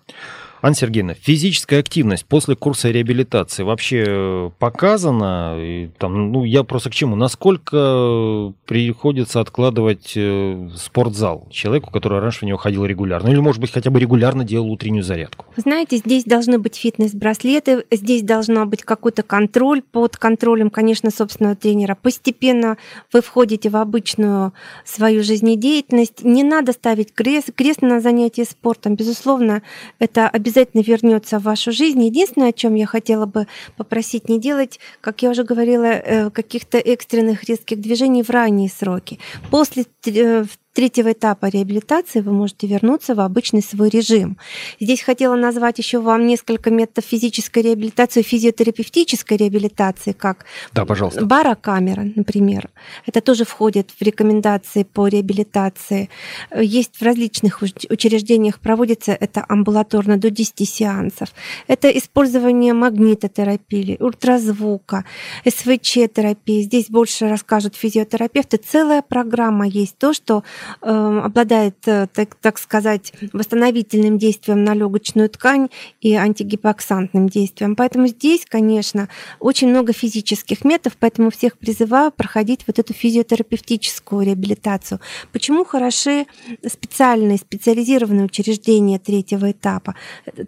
Анна 0.65 0.73
Сергеевна, 0.73 1.13
физическая 1.13 1.79
активность 1.79 2.25
после 2.25 2.55
курса 2.55 2.89
реабилитации 2.89 3.61
вообще 3.61 4.03
э, 4.07 4.49
показана? 4.57 5.57
И, 5.59 5.91
там, 5.99 6.31
ну, 6.31 6.43
я 6.43 6.63
просто 6.63 6.89
к 6.89 6.93
чему? 6.95 7.15
Насколько 7.15 8.51
приходится 8.65 9.41
откладывать 9.41 10.13
э, 10.15 10.69
спортзал 10.75 11.47
человеку, 11.51 11.91
который 11.91 12.19
раньше 12.19 12.39
в 12.39 12.43
него 12.47 12.57
ходил 12.57 12.83
регулярно? 12.83 13.27
Или, 13.27 13.37
может 13.41 13.61
быть, 13.61 13.71
хотя 13.71 13.91
бы 13.91 13.99
регулярно 13.99 14.43
делал 14.43 14.71
утреннюю 14.71 15.03
зарядку? 15.03 15.45
Знаете, 15.55 15.97
здесь 15.97 16.23
должны 16.23 16.57
быть 16.57 16.77
фитнес-браслеты, 16.77 17.85
здесь 17.91 18.23
должна 18.23 18.65
быть 18.65 18.81
какой-то 18.81 19.21
контроль. 19.21 19.83
Под 19.83 20.17
контролем, 20.17 20.71
конечно, 20.71 21.11
собственного 21.11 21.55
тренера. 21.55 21.95
Постепенно 22.01 22.77
вы 23.13 23.21
входите 23.21 23.69
в 23.69 23.75
обычную 23.75 24.51
свою 24.83 25.23
жизнедеятельность. 25.23 26.23
Не 26.23 26.41
надо 26.41 26.71
ставить 26.71 27.13
крест, 27.13 27.51
крест 27.53 27.83
на 27.83 27.99
занятие 28.01 28.45
спортом. 28.45 28.95
Безусловно, 28.95 29.61
это 29.99 30.27
обязательно 30.27 30.54
обязательно 30.55 30.81
вернется 30.81 31.39
в 31.39 31.43
вашу 31.43 31.71
жизнь. 31.71 32.03
Единственное, 32.03 32.49
о 32.49 32.53
чем 32.53 32.75
я 32.75 32.85
хотела 32.85 33.25
бы 33.25 33.47
попросить 33.77 34.29
не 34.29 34.39
делать, 34.39 34.79
как 35.01 35.21
я 35.21 35.29
уже 35.29 35.43
говорила, 35.43 35.85
э, 35.85 36.29
каких-то 36.29 36.77
экстренных 36.77 37.43
резких 37.43 37.79
движений 37.79 38.23
в 38.23 38.29
ранние 38.29 38.69
сроки. 38.69 39.19
После 39.51 39.85
э, 40.05 40.45
третьего 40.75 41.13
этапа 41.13 41.47
реабилитации 41.47 42.19
вы 42.19 42.33
можете 42.33 42.67
вернуться 42.67 43.15
в 43.15 43.21
обычный 43.21 43.63
свой 43.63 43.89
режим. 43.89 44.37
Здесь 44.79 45.01
хотела 45.01 45.35
назвать 45.35 45.79
еще 45.79 45.99
вам 45.99 46.27
несколько 46.27 46.69
методов 46.69 47.05
физической 47.05 47.63
реабилитации, 47.63 48.21
физиотерапевтической 48.21 49.37
реабилитации, 49.37 50.11
как 50.11 50.45
да, 50.73 50.85
пожалуйста. 50.85 51.25
барокамера, 51.25 52.05
например. 52.15 52.69
Это 53.05 53.21
тоже 53.21 53.45
входит 53.45 53.91
в 53.97 54.01
рекомендации 54.01 54.83
по 54.83 55.07
реабилитации. 55.07 56.09
Есть 56.55 56.97
в 56.97 57.01
различных 57.01 57.61
учреждениях 57.61 58.59
проводится 58.59 59.13
это 59.13 59.45
амбулаторно 59.47 60.17
до 60.17 60.29
10 60.29 60.69
сеансов. 60.69 61.29
Это 61.67 61.89
использование 61.89 62.73
магнитотерапии, 62.73 63.95
ультразвука, 64.01 65.05
СВЧ-терапии. 65.45 66.63
Здесь 66.63 66.89
больше 66.89 67.29
расскажут 67.29 67.75
физиотерапевты. 67.75 68.57
Целая 68.57 69.01
программа 69.01 69.67
есть. 69.67 69.97
То, 69.97 70.11
что 70.11 70.43
обладает, 70.81 71.75
э, 71.87 72.07
так, 72.13 72.35
так 72.35 72.57
сказать, 72.59 73.13
восстановительным 73.33 74.17
действием 74.17 74.63
на 74.63 74.73
легочную 74.73 75.29
ткань 75.29 75.69
и 76.01 76.13
антигипоксантным 76.15 77.29
действием. 77.29 77.75
Поэтому 77.75 78.07
здесь, 78.07 78.45
конечно, 78.47 79.09
очень 79.39 79.69
много 79.69 79.93
физических 79.93 80.63
методов, 80.63 80.97
поэтому 80.99 81.31
всех 81.31 81.57
призываю 81.57 82.11
проходить 82.11 82.65
вот 82.67 82.79
эту 82.79 82.93
физиотерапевтическую 82.93 84.25
реабилитацию. 84.25 84.99
Почему 85.31 85.65
хороши 85.65 86.25
специальные, 86.65 87.37
специализированные 87.37 88.25
учреждения 88.25 88.99
третьего 88.99 89.51
этапа? 89.51 89.95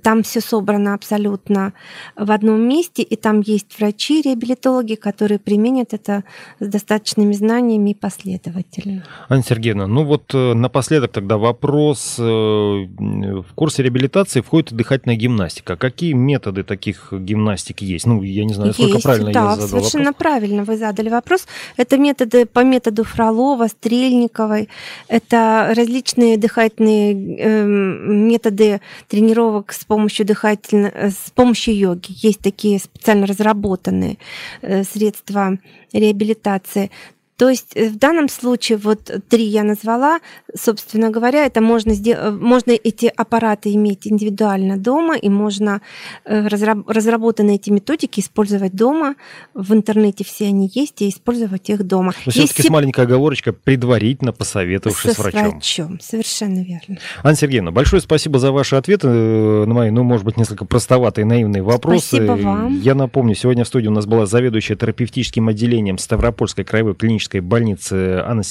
Там 0.01 0.23
все 0.23 0.41
собрано 0.41 0.93
абсолютно 0.93 1.73
в 2.15 2.31
одном 2.31 2.61
месте, 2.67 3.03
и 3.03 3.15
там 3.15 3.41
есть 3.41 3.79
врачи, 3.79 4.21
реабилитологи, 4.21 4.95
которые 4.95 5.39
применят 5.39 5.93
это 5.93 6.23
с 6.59 6.67
достаточными 6.67 7.33
знаниями 7.33 7.91
и 7.91 7.95
последовательно. 7.95 9.03
Анна 9.29 9.43
Сергеевна, 9.43 9.87
ну 9.87 10.03
вот 10.07 10.33
э, 10.33 10.53
напоследок 10.53 11.11
тогда 11.11 11.37
вопрос. 11.37 12.15
Э, 12.17 12.23
в 12.23 13.53
курсе 13.55 13.83
реабилитации 13.83 14.41
входит 14.41 14.73
дыхательная 14.73 15.15
гимнастика. 15.15 15.75
Какие 15.75 16.13
методы 16.13 16.63
таких 16.63 17.09
гимнастик 17.11 17.81
есть? 17.81 18.05
Ну, 18.05 18.23
я 18.23 18.45
не 18.45 18.53
знаю, 18.53 18.73
сколько 18.73 18.93
есть, 18.93 19.03
правильно 19.03 19.31
да, 19.31 19.39
я 19.41 19.55
задал 19.55 19.67
совершенно 19.67 20.05
вопрос. 20.05 20.19
правильно 20.19 20.63
вы 20.63 20.77
задали 20.77 21.09
вопрос. 21.09 21.47
Это 21.77 21.97
методы 21.97 22.45
по 22.45 22.63
методу 22.63 23.03
Фролова, 23.03 23.67
Стрельниковой. 23.67 24.69
Это 25.07 25.73
различные 25.75 26.37
дыхательные 26.37 27.13
э, 27.13 27.65
методы 27.65 28.81
тренировок 29.07 29.73
с 29.73 29.85
помощью 29.85 30.25
дыхательной, 30.25 30.91
э, 30.93 31.09
с 31.09 31.31
помощью 31.35 31.77
йоги. 31.77 32.07
Есть 32.07 32.39
такие 32.39 32.79
специально 32.79 33.27
разработанные 33.27 34.17
э, 34.61 34.83
средства 34.83 35.57
реабилитации. 35.93 36.91
То 37.37 37.49
есть 37.49 37.73
э, 37.75 37.89
в 37.89 37.97
данном 37.97 38.29
случае 38.29 38.79
вот 38.79 39.11
три 39.29 39.45
я 39.45 39.63
назвала, 39.63 40.19
собственно 40.55 41.11
говоря, 41.11 41.45
это 41.45 41.61
можно 41.61 41.91
э, 41.91 42.31
можно 42.31 42.71
эти 42.71 43.11
аппараты 43.15 43.71
иметь 43.73 44.07
индивидуально 44.07 44.77
дома 44.77 45.15
и 45.15 45.29
можно 45.29 45.81
э, 46.25 46.47
разработанные 46.47 47.57
эти 47.57 47.69
методики 47.69 48.21
использовать 48.21 48.73
дома. 48.73 49.15
В 49.53 49.73
интернете 49.73 50.23
все 50.23 50.47
они 50.47 50.71
есть 50.73 51.01
и 51.03 51.09
использовать 51.09 51.69
их 51.69 51.85
дома. 51.85 52.13
Но 52.25 52.31
все-таки 52.31 52.63
с 52.63 52.69
маленькой 52.69 53.05
оговорочкой 53.05 53.53
предварительно 53.53 54.33
посоветовавшись 54.33 55.13
с 55.13 55.19
врачом. 55.19 55.51
врачом. 55.51 55.99
Совершенно 56.01 56.63
верно. 56.63 56.97
Анна 57.21 57.35
Сергеевна, 57.35 57.71
большое 57.71 58.01
спасибо 58.01 58.39
за 58.39 58.51
ваши 58.51 58.75
ответы 58.75 59.07
на 59.07 59.73
мои, 59.73 59.91
ну, 59.91 60.03
может 60.03 60.25
быть, 60.25 60.37
несколько 60.37 60.65
простоватые 60.65 61.25
наивные 61.25 61.61
вопросы. 61.61 62.07
Спасибо 62.07 62.31
вам. 62.31 62.79
Я 62.79 62.95
напомню, 62.95 63.35
сегодня 63.35 63.63
в 63.63 63.67
студии 63.67 63.87
у 63.87 63.91
нас 63.91 64.07
была 64.07 64.25
заведующая 64.25 64.75
терапевтическим 64.75 65.47
отделением 65.49 65.99
Ставропольской 65.99 66.65
краевой 66.65 66.95
клинической 66.95 67.26
клинической 67.27 67.41
больницы 67.41 68.23
Анна, 68.25 68.43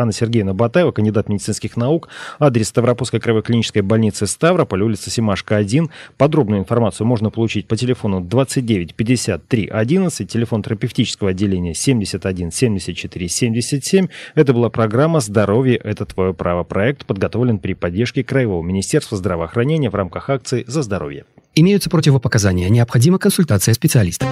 Анна 0.00 0.12
Сергеевна 0.12 0.54
Батаева, 0.54 0.92
кандидат 0.92 1.28
медицинских 1.28 1.76
наук. 1.76 2.08
Адрес 2.38 2.68
Ставропольской 2.68 3.20
краевой 3.20 3.42
клинической 3.42 3.82
больницы 3.82 4.26
Ставрополь, 4.26 4.82
улица 4.82 5.10
Симашка, 5.10 5.56
1. 5.56 5.90
Подробную 6.16 6.60
информацию 6.60 7.06
можно 7.06 7.30
получить 7.30 7.66
по 7.66 7.76
телефону 7.76 8.20
29 8.20 8.94
53 8.94 9.66
11, 9.66 10.30
телефон 10.30 10.62
терапевтического 10.62 11.30
отделения 11.30 11.74
71 11.74 12.52
74 12.52 13.28
77. 13.28 14.08
Это 14.34 14.52
была 14.52 14.70
программа 14.70 15.20
«Здоровье– 15.20 15.76
это 15.84 16.04
твое 16.06 16.32
право». 16.32 16.64
Проект 16.64 17.06
подготовлен 17.06 17.58
при 17.58 17.74
поддержке 17.74 18.22
Краевого 18.22 18.62
министерства 18.62 19.16
здравоохранения 19.16 19.90
в 19.90 19.94
рамках 19.94 20.30
акции 20.30 20.64
«За 20.66 20.82
здоровье». 20.82 21.24
Имеются 21.54 21.90
противопоказания. 21.90 22.68
Необходима 22.68 23.18
консультация 23.18 23.74
специалиста. 23.74 24.26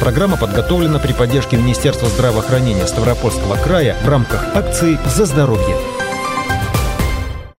Программа 0.00 0.36
подготовлена 0.36 0.98
при 0.98 1.12
поддержке 1.12 1.56
Министерства 1.56 2.08
здравоохранения 2.08 2.86
Ставропольского 2.86 3.56
края 3.56 3.96
в 4.02 4.08
рамках 4.08 4.54
акции 4.54 4.98
«За 5.06 5.24
здоровье». 5.24 5.93